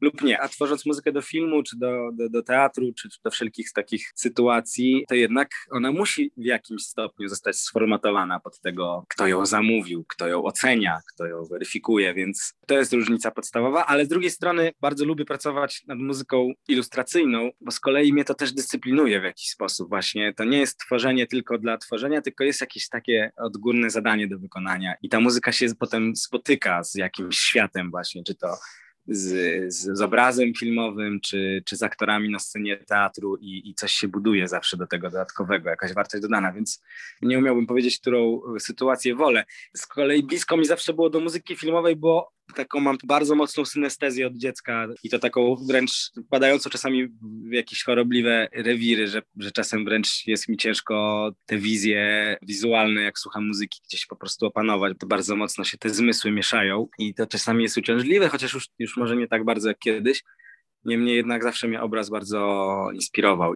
lub 0.00 0.22
nie. 0.22 0.40
A 0.40 0.48
tworząc 0.48 0.86
muzykę 0.86 1.12
do 1.12 1.22
filmu, 1.22 1.62
czy 1.62 1.78
do, 1.78 2.10
do, 2.12 2.28
do 2.28 2.42
teatru, 2.42 2.92
czy 2.92 3.08
do 3.24 3.30
wszelkich 3.30 3.72
takich 3.72 4.12
sytuacji, 4.14 5.04
to 5.08 5.14
jednak 5.14 5.48
ona 5.70 5.92
musi 5.92 6.32
w 6.36 6.44
jakimś 6.44 6.82
stopniu 6.82 7.28
zostać 7.28 7.56
sformatowana 7.56 8.40
pod 8.40 8.60
tego, 8.60 9.04
kto 9.08 9.26
ją 9.26 9.46
zamówił, 9.46 10.04
kto 10.08 10.26
ją 10.26 10.44
ocenia, 10.44 11.00
kto 11.14 11.26
ją 11.26 11.44
weryfikuje, 11.44 12.09
więc 12.14 12.54
to 12.66 12.74
jest 12.74 12.92
różnica 12.92 13.30
podstawowa, 13.30 13.86
ale 13.86 14.04
z 14.04 14.08
drugiej 14.08 14.30
strony 14.30 14.72
bardzo 14.80 15.04
lubię 15.04 15.24
pracować 15.24 15.82
nad 15.86 15.98
muzyką 15.98 16.52
ilustracyjną, 16.68 17.50
bo 17.60 17.70
z 17.70 17.80
kolei 17.80 18.12
mnie 18.12 18.24
to 18.24 18.34
też 18.34 18.52
dyscyplinuje 18.52 19.20
w 19.20 19.24
jakiś 19.24 19.48
sposób 19.48 19.88
właśnie. 19.88 20.34
To 20.34 20.44
nie 20.44 20.58
jest 20.58 20.78
tworzenie 20.78 21.26
tylko 21.26 21.58
dla 21.58 21.78
tworzenia, 21.78 22.22
tylko 22.22 22.44
jest 22.44 22.60
jakieś 22.60 22.88
takie 22.88 23.32
odgórne 23.36 23.90
zadanie 23.90 24.28
do 24.28 24.38
wykonania 24.38 24.94
i 25.02 25.08
ta 25.08 25.20
muzyka 25.20 25.52
się 25.52 25.66
potem 25.78 26.16
spotyka 26.16 26.84
z 26.84 26.94
jakimś 26.94 27.38
światem 27.38 27.90
właśnie, 27.90 28.24
czy 28.24 28.34
to 28.34 28.58
z, 29.10 29.74
z, 29.74 30.00
obrazem 30.00 30.54
filmowym, 30.54 31.20
czy, 31.20 31.62
czy 31.66 31.76
z 31.76 31.82
aktorami 31.82 32.30
na 32.30 32.38
scenie 32.38 32.76
teatru 32.76 33.36
i, 33.36 33.70
i 33.70 33.74
coś 33.74 33.92
się 33.92 34.08
buduje 34.08 34.48
zawsze 34.48 34.76
do 34.76 34.86
tego 34.86 35.10
dodatkowego, 35.10 35.70
jakaś 35.70 35.94
wartość 35.94 36.22
dodana, 36.22 36.52
więc 36.52 36.82
nie 37.22 37.38
umiałbym 37.38 37.66
powiedzieć, 37.66 37.98
którą 37.98 38.40
sytuację 38.58 39.14
wolę. 39.14 39.44
Z 39.76 39.86
kolei 39.86 40.22
blisko 40.22 40.56
mi 40.56 40.64
zawsze 40.64 40.94
było 40.94 41.10
do 41.10 41.20
muzyki 41.20 41.56
filmowej, 41.56 41.96
bo 41.96 42.32
taką 42.54 42.80
mam 42.80 42.96
bardzo 43.04 43.34
mocną 43.34 43.64
synestezję 43.64 44.26
od 44.26 44.36
dziecka 44.36 44.88
i 45.02 45.10
to 45.10 45.18
taką 45.18 45.56
wręcz 45.68 46.10
wpadającą 46.26 46.70
czasami 46.70 47.08
w 47.48 47.52
jakieś 47.52 47.84
chorobliwe 47.84 48.48
rewiry, 48.52 49.08
że, 49.08 49.22
że 49.36 49.50
czasem 49.50 49.84
wręcz 49.84 50.26
jest 50.26 50.48
mi 50.48 50.56
ciężko 50.56 51.30
te 51.46 51.58
wizje 51.58 52.36
wizualne, 52.42 53.02
jak 53.02 53.18
słucham 53.18 53.46
muzyki, 53.46 53.80
gdzieś 53.88 54.06
po 54.06 54.16
prostu 54.16 54.46
opanować. 54.46 54.96
To 54.98 55.06
bardzo 55.06 55.36
mocno 55.36 55.64
się 55.64 55.78
te 55.78 55.90
zmysły 55.90 56.30
mieszają 56.30 56.88
i 56.98 57.14
to 57.14 57.26
czasami 57.26 57.62
jest 57.62 57.78
uciążliwe, 57.78 58.28
chociaż 58.28 58.54
już, 58.54 58.68
już 58.78 58.96
może 58.96 59.16
nie 59.16 59.28
tak 59.28 59.44
bardzo 59.44 59.68
jak 59.68 59.78
kiedyś. 59.78 60.22
Niemniej 60.84 61.16
jednak 61.16 61.42
zawsze 61.42 61.68
mnie 61.68 61.80
obraz 61.80 62.10
bardzo 62.10 62.88
inspirował. 62.94 63.54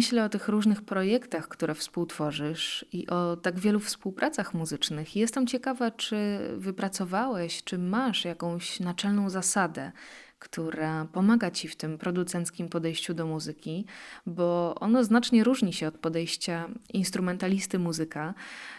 Myślę 0.00 0.24
o 0.24 0.28
tych 0.28 0.48
różnych 0.48 0.82
projektach, 0.82 1.48
które 1.48 1.74
współtworzysz 1.74 2.84
i 2.92 3.06
o 3.06 3.36
tak 3.36 3.58
wielu 3.58 3.80
współpracach 3.80 4.54
muzycznych. 4.54 5.16
Jestem 5.16 5.46
ciekawa, 5.46 5.90
czy 5.90 6.38
wypracowałeś, 6.56 7.64
czy 7.64 7.78
masz 7.78 8.24
jakąś 8.24 8.80
naczelną 8.80 9.30
zasadę, 9.30 9.92
która 10.38 11.06
pomaga 11.12 11.50
ci 11.50 11.68
w 11.68 11.76
tym 11.76 11.98
producenckim 11.98 12.68
podejściu 12.68 13.14
do 13.14 13.26
muzyki, 13.26 13.84
bo 14.26 14.74
ono 14.74 15.04
znacznie 15.04 15.44
różni 15.44 15.72
się 15.72 15.88
od 15.88 15.98
podejścia 15.98 16.68
instrumentalisty 16.92 17.78
muzyka. 17.78 18.34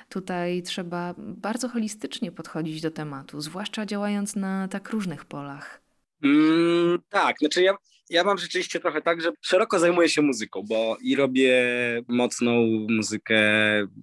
Tutaj 0.10 0.64
trzeba 0.64 1.14
bardzo 1.18 1.70
holistycznie 1.70 2.32
podchodzić 2.32 2.82
do 2.82 2.92
tematu, 2.92 3.42
zwłaszcza 3.42 3.86
działając 3.86 4.36
na 4.36 4.68
tak 4.68 4.90
różnych 4.90 5.26
polach. 5.26 5.82
Mm, 6.24 7.00
tak, 7.10 7.36
znaczy 7.40 7.62
ja, 7.62 7.74
ja 8.12 8.24
mam 8.24 8.38
rzeczywiście 8.38 8.80
trochę 8.80 9.02
tak, 9.02 9.22
że 9.22 9.32
szeroko 9.42 9.80
zajmuję 9.80 10.10
się 10.10 10.22
muzyką, 10.22 10.64
bo 10.70 10.98
i 11.02 11.16
robię 11.16 11.64
mocną 12.08 12.52
muzykę 12.90 13.42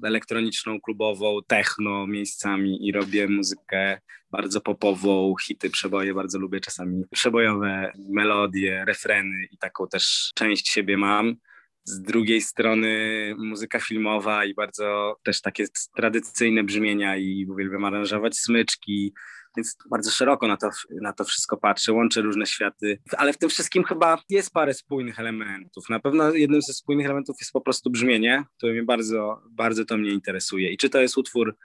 elektroniczną, 0.05 0.81
klubową, 0.81 1.39
techno 1.47 2.07
miejscami 2.07 2.87
i 2.89 2.93
robię 2.93 3.29
muzykę 3.29 4.01
bardzo 4.31 4.61
popową, 4.61 5.35
hity, 5.43 5.71
przeboje, 5.71 6.15
bardzo 6.15 6.39
lubię 6.39 6.61
czasami 6.61 7.05
przebojowe 7.11 7.93
melodie, 8.09 8.85
refreny 8.87 9.47
i 9.51 9.59
taką 9.59 9.89
też 9.89 10.33
część 10.35 10.69
siebie 10.69 10.97
mam. 10.97 11.37
Z 11.85 12.03
drugiej 12.03 12.41
strony 12.41 13.35
muzyka 13.39 13.81
filmowa 13.81 14.45
i 14.45 14.55
bardzo 14.55 15.17
też 15.23 15.41
takie 15.41 15.65
tradycyjne 15.97 16.65
brzmienia 16.65 17.17
i 17.17 17.47
uwielbiam 17.51 17.85
aranżować 17.85 18.39
smyczki, 18.39 19.13
więc 19.59 19.77
bardzo 19.91 20.11
szeroko 20.11 20.49
na 20.49 20.57
to, 20.57 20.71
na 20.91 21.13
to 21.13 21.25
wszystko 21.25 21.57
patrzę, 21.57 21.93
łączę 21.93 22.21
różne 22.21 22.47
światy, 22.47 22.99
ale 23.17 23.33
w 23.33 23.39
tym 23.39 23.49
wszystkim 23.49 23.85
chyba 23.85 24.23
jest 24.29 24.53
parę 24.53 24.75
spójnych 24.75 25.21
elementów. 25.21 25.89
Na 25.89 26.01
pewno 26.01 26.33
jednym 26.33 26.63
ze 26.63 26.73
spójnych 26.73 27.07
elementów 27.07 27.37
jest 27.41 27.53
po 27.53 27.61
prostu 27.61 27.91
brzmienie, 27.91 28.45
które 28.57 28.73
mnie 28.73 28.83
bardzo, 28.83 29.43
bardzo 29.51 29.85
to 29.85 29.97
mnie 29.97 30.11
interesuje. 30.11 30.73
I 30.73 30.77
czy 30.77 30.91
to 30.91 31.01
jest 31.01 31.19
utwór 31.19 31.57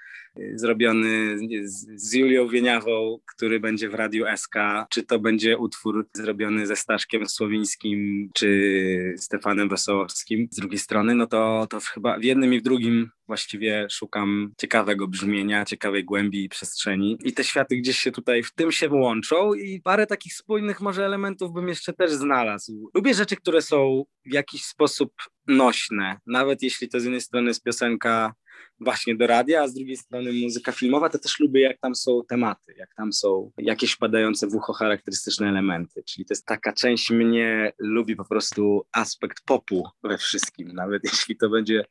zrobiony 0.55 1.37
z, 1.63 2.01
z 2.01 2.13
Julią 2.13 2.47
Wieniawą, 2.47 3.19
który 3.35 3.59
będzie 3.59 3.89
w 3.89 3.93
Radiu 3.93 4.25
SK, 4.37 4.55
czy 4.89 5.03
to 5.03 5.19
będzie 5.19 5.57
utwór 5.57 6.07
zrobiony 6.13 6.67
ze 6.67 6.75
Staszkiem 6.75 7.29
Słowińskim, 7.29 8.29
czy 8.33 9.15
Stefanem 9.17 9.69
Wesołowskim 9.69 10.47
z 10.51 10.55
drugiej 10.55 10.79
strony, 10.79 11.15
no 11.15 11.27
to, 11.27 11.67
to 11.69 11.79
chyba 11.79 12.19
w 12.19 12.23
jednym 12.23 12.53
i 12.53 12.59
w 12.59 12.63
drugim 12.63 13.09
właściwie 13.27 13.87
szukam 13.89 14.53
ciekawego 14.57 15.07
brzmienia, 15.07 15.65
ciekawej 15.65 16.05
głębi 16.05 16.43
i 16.43 16.49
przestrzeni. 16.49 17.17
I 17.23 17.33
te 17.33 17.43
światy 17.43 17.75
gdzieś 17.75 17.97
się 17.97 18.11
tutaj 18.11 18.43
w 18.43 18.53
tym 18.53 18.71
się 18.71 18.89
łączą 18.89 19.53
i 19.53 19.81
parę 19.81 20.07
takich 20.07 20.33
spójnych 20.33 20.81
może 20.81 21.05
elementów 21.05 21.53
bym 21.53 21.67
jeszcze 21.67 21.93
też 21.93 22.11
znalazł. 22.11 22.89
Lubię 22.93 23.13
rzeczy, 23.13 23.35
które 23.35 23.61
są 23.61 24.03
w 24.25 24.33
jakiś 24.33 24.65
sposób 24.65 25.13
nośne, 25.47 26.17
nawet 26.27 26.63
jeśli 26.63 26.89
to 26.89 26.99
z 26.99 27.03
jednej 27.03 27.21
strony 27.21 27.47
jest 27.47 27.63
piosenka 27.63 28.33
właśnie 28.79 29.15
do 29.15 29.27
radia, 29.27 29.61
a 29.61 29.67
z 29.67 29.73
drugiej 29.73 29.97
strony 29.97 30.31
muzyka 30.33 30.71
filmowa, 30.71 31.09
to 31.09 31.19
też 31.19 31.39
lubię, 31.39 31.61
jak 31.61 31.79
tam 31.79 31.95
są 31.95 32.21
tematy, 32.27 32.73
jak 32.77 32.95
tam 32.95 33.13
są 33.13 33.51
jakieś 33.57 33.95
padające 33.95 34.47
w 34.47 34.55
ucho 34.55 34.73
charakterystyczne 34.73 35.49
elementy. 35.49 36.03
Czyli 36.03 36.25
to 36.25 36.33
jest 36.33 36.45
taka 36.45 36.73
część 36.73 37.09
mnie 37.09 37.73
lubi 37.79 38.15
po 38.15 38.25
prostu 38.25 38.85
aspekt 38.91 39.43
popu 39.45 39.83
we 40.03 40.17
wszystkim, 40.17 40.67
nawet 40.73 41.03
jeśli 41.11 41.37
to 41.37 41.49
będzie 41.49 41.85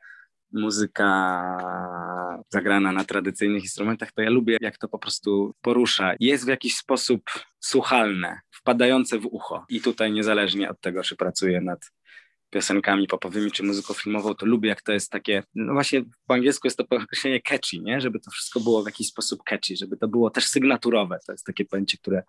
muzyka 0.53 1.43
zagrana 2.49 2.93
na 2.93 3.05
tradycyjnych 3.05 3.63
instrumentach, 3.63 4.13
to 4.13 4.23
ja 4.23 4.31
lubię, 4.31 4.57
jak 4.61 4.79
to 4.79 4.89
po 4.89 4.99
prostu 4.99 5.55
porusza. 5.61 6.15
Jest 6.21 6.45
w 6.45 6.49
jakiś 6.49 6.77
sposób 6.77 7.23
słuchalne, 7.61 8.41
wpadające 8.51 9.19
w 9.19 9.27
ucho. 9.27 9.65
I 9.69 9.81
tutaj 9.81 10.13
niezależnie 10.13 10.71
od 10.71 10.81
tego, 10.81 11.03
czy 11.03 11.17
pracuję 11.17 11.61
nad 11.61 11.91
piosenkami 12.53 13.07
popowymi 13.07 13.51
czy 13.51 13.63
muzyką 13.63 13.95
filmową, 13.95 14.35
to 14.35 14.47
lubię, 14.47 14.69
jak 14.69 14.83
to 14.83 14.93
jest 14.93 15.11
takie, 15.11 15.43
no 15.55 15.73
właśnie 15.73 16.03
po 16.27 16.35
angielsku 16.35 16.67
jest 16.67 16.77
to 16.77 16.85
określenie 16.91 17.41
catchy, 17.41 17.79
nie? 17.79 18.01
Żeby 18.01 18.21
to 18.21 18.31
wszystko 18.31 18.61
było 18.61 18.83
w 18.83 18.87
jakiś 18.87 19.07
sposób 19.07 19.43
catchy, 19.43 19.77
żeby 19.77 19.97
to 19.97 20.09
było 20.09 20.31
też 20.31 20.47
sygnaturowe. 20.47 21.19
To 21.27 21.33
jest 21.33 21.47
takie 21.47 21.65
pojęcie, 21.65 21.99
które 21.99 22.23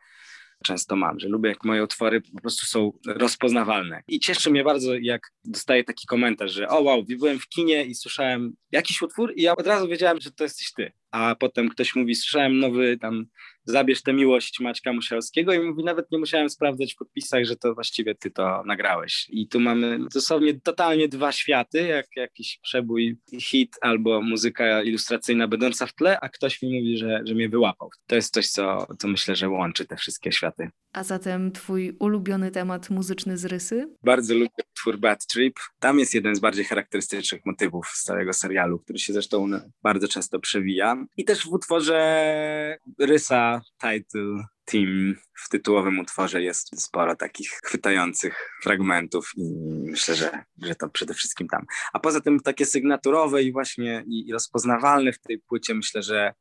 często 0.63 0.95
mam, 0.95 1.19
że 1.19 1.27
lubię, 1.27 1.49
jak 1.49 1.63
moje 1.63 1.83
utwory 1.83 2.21
po 2.21 2.41
prostu 2.41 2.65
są 2.65 2.91
rozpoznawalne. 3.05 4.03
I 4.07 4.19
cieszy 4.19 4.51
mnie 4.51 4.63
bardzo, 4.63 4.93
jak 4.95 5.31
dostaję 5.43 5.83
taki 5.83 6.07
komentarz, 6.07 6.51
że 6.51 6.67
o 6.67 6.81
wow, 6.81 7.03
byłem 7.03 7.39
w 7.39 7.47
kinie 7.47 7.85
i 7.85 7.95
słyszałem 7.95 8.55
jakiś 8.71 9.01
utwór 9.01 9.33
i 9.35 9.41
ja 9.41 9.55
od 9.55 9.67
razu 9.67 9.87
wiedziałem, 9.87 10.21
że 10.21 10.31
to 10.31 10.43
jesteś 10.43 10.73
ty. 10.73 10.91
A 11.13 11.35
potem 11.35 11.69
ktoś 11.69 11.95
mówi, 11.95 12.15
słyszałem 12.15 12.59
nowy 12.59 12.97
tam 12.97 13.25
Zabierz 13.65 14.01
tę 14.01 14.13
miłość 14.13 14.59
Maćka 14.59 14.93
Musiałskiego 14.93 15.53
i 15.53 15.59
mówi, 15.59 15.83
nawet 15.83 16.11
nie 16.11 16.17
musiałem 16.17 16.49
sprawdzać 16.49 16.93
w 16.93 16.97
podpisach, 16.97 17.45
że 17.45 17.55
to 17.55 17.73
właściwie 17.73 18.15
ty 18.15 18.31
to 18.31 18.63
nagrałeś. 18.65 19.27
I 19.29 19.47
tu 19.47 19.59
mamy 19.59 19.99
dosłownie 20.13 20.59
totalnie 20.59 21.07
dwa 21.07 21.31
światy, 21.31 21.87
jak 21.87 22.05
jakiś 22.15 22.59
przebój, 22.63 23.17
hit 23.41 23.75
albo 23.81 24.21
muzyka 24.21 24.83
ilustracyjna 24.83 25.47
będąca 25.47 25.85
w 25.85 25.95
tle, 25.95 26.19
a 26.19 26.29
ktoś 26.29 26.61
mi 26.61 26.79
mówi, 26.79 26.97
że, 26.97 27.21
że 27.25 27.35
mnie 27.35 27.49
wyłapał. 27.49 27.89
To 28.07 28.15
jest 28.15 28.33
coś, 28.33 28.47
co, 28.47 28.87
co 28.99 29.07
myślę, 29.07 29.35
że 29.35 29.49
łączy 29.49 29.85
te 29.85 29.95
wszystkie 29.95 30.31
światy. 30.31 30.69
A 30.93 31.03
zatem 31.03 31.51
twój 31.51 31.95
ulubiony 31.99 32.51
temat 32.51 32.89
muzyczny 32.89 33.37
z 33.37 33.45
rysy? 33.45 33.87
Bardzo 34.03 34.33
lubię 34.33 34.63
utwór 34.71 34.99
Bad 34.99 35.27
Trip. 35.27 35.55
Tam 35.79 35.99
jest 35.99 36.13
jeden 36.13 36.35
z 36.35 36.39
bardziej 36.39 36.65
charakterystycznych 36.65 37.41
motywów 37.45 37.87
z 37.87 38.03
całego 38.03 38.33
serialu, 38.33 38.79
który 38.79 38.99
się 38.99 39.13
zresztą 39.13 39.49
bardzo 39.83 40.07
często 40.07 40.39
przewija. 40.39 41.02
I 41.17 41.25
też 41.25 41.47
w 41.47 41.53
utworze 41.53 42.77
Rysa 42.99 43.61
Title 43.81 44.45
Team 44.65 45.15
w 45.43 45.49
tytułowym 45.49 45.99
utworze 45.99 46.41
jest 46.41 46.81
sporo 46.81 47.15
takich 47.15 47.49
chwytających 47.49 48.59
fragmentów 48.63 49.31
i 49.37 49.43
myślę, 49.85 50.15
że, 50.15 50.43
że 50.61 50.75
to 50.75 50.89
przede 50.89 51.13
wszystkim 51.13 51.47
tam. 51.47 51.65
A 51.93 51.99
poza 51.99 52.21
tym 52.21 52.39
takie 52.39 52.65
sygnaturowe 52.65 53.43
i 53.43 53.51
właśnie 53.51 54.03
i, 54.07 54.33
rozpoznawalne 54.33 55.13
w 55.13 55.19
tej 55.19 55.39
płycie 55.39 55.73
myślę, 55.73 56.03
że 56.03 56.33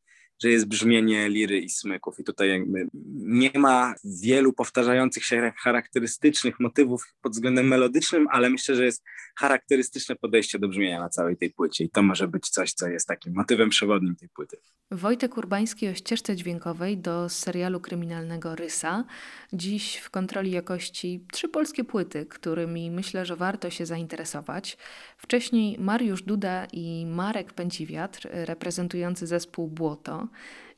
że 0.43 0.51
jest 0.51 0.69
brzmienie 0.69 1.29
liry 1.29 1.59
i 1.59 1.71
smyków 1.71 2.21
i 2.21 2.25
tutaj 2.25 2.49
jakby 2.49 2.89
nie 3.15 3.51
ma 3.55 3.95
wielu 4.05 4.53
powtarzających 4.53 5.25
się 5.25 5.53
charakterystycznych 5.59 6.61
motywów 6.61 7.15
pod 7.23 7.33
względem 7.33 7.69
melodycznym, 7.69 8.27
ale 8.31 8.51
myślę, 8.51 8.75
że 8.75 8.85
jest 8.85 9.03
charakterystyczne 9.39 10.17
podejście 10.17 10.59
do 10.59 10.69
brzmienia 10.69 11.01
na 11.01 11.09
całej 11.09 11.37
tej 11.37 11.51
płycie 11.51 11.85
i 11.85 11.91
to 11.91 12.03
może 12.03 12.29
być 12.29 12.49
coś, 12.49 12.73
co 12.73 12.89
jest 12.89 13.09
takim 13.09 13.35
motywem 13.35 13.71
przewodnim 13.71 14.17
tej 14.17 14.29
płyty. 14.29 14.57
Wojtek 14.91 15.37
Urbański 15.37 15.89
o 15.89 15.95
ścieżce 15.95 16.37
dźwiękowej 16.37 16.99
do 16.99 17.29
serialu 17.29 17.81
kryminalnego 17.81 18.55
Rysa. 18.55 19.05
Dziś 19.53 19.97
w 19.97 20.11
kontroli 20.11 20.51
jakości 20.51 21.27
trzy 21.33 21.49
polskie 21.49 21.85
płyty, 21.85 22.27
którymi 22.27 22.91
myślę, 22.91 23.27
że 23.27 23.37
warto 23.37 23.71
się 23.71 23.87
zainteresować. 23.87 24.77
Wcześniej 25.19 25.79
Mariusz 25.79 26.23
Duda 26.23 26.67
i 26.73 27.07
Marek 27.07 27.53
Pęciwiatr, 27.53 28.29
reprezentujący 28.33 29.27
zespół 29.27 29.69
Błoto. 29.69 30.29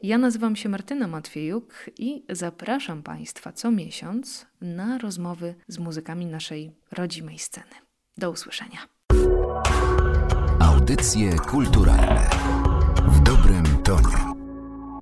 Ja 0.03 0.19
nazywam 0.19 0.57
się 0.57 0.69
Martyna 0.69 1.07
Matwiejuk 1.07 1.91
i 1.99 2.25
zapraszam 2.31 3.03
Państwa 3.03 3.53
co 3.53 3.71
miesiąc 3.71 4.47
na 4.61 4.99
rozmowy 4.99 5.55
z 5.69 5.79
muzykami 5.79 6.27
naszej 6.27 6.73
rodzimej 6.93 7.39
sceny. 7.39 7.75
Do 8.17 8.31
usłyszenia. 8.31 8.79
Audycje 10.61 11.37
kulturalne 11.37 12.31
w 13.07 13.21
dobrym 13.21 13.65
tonie. 13.83 14.34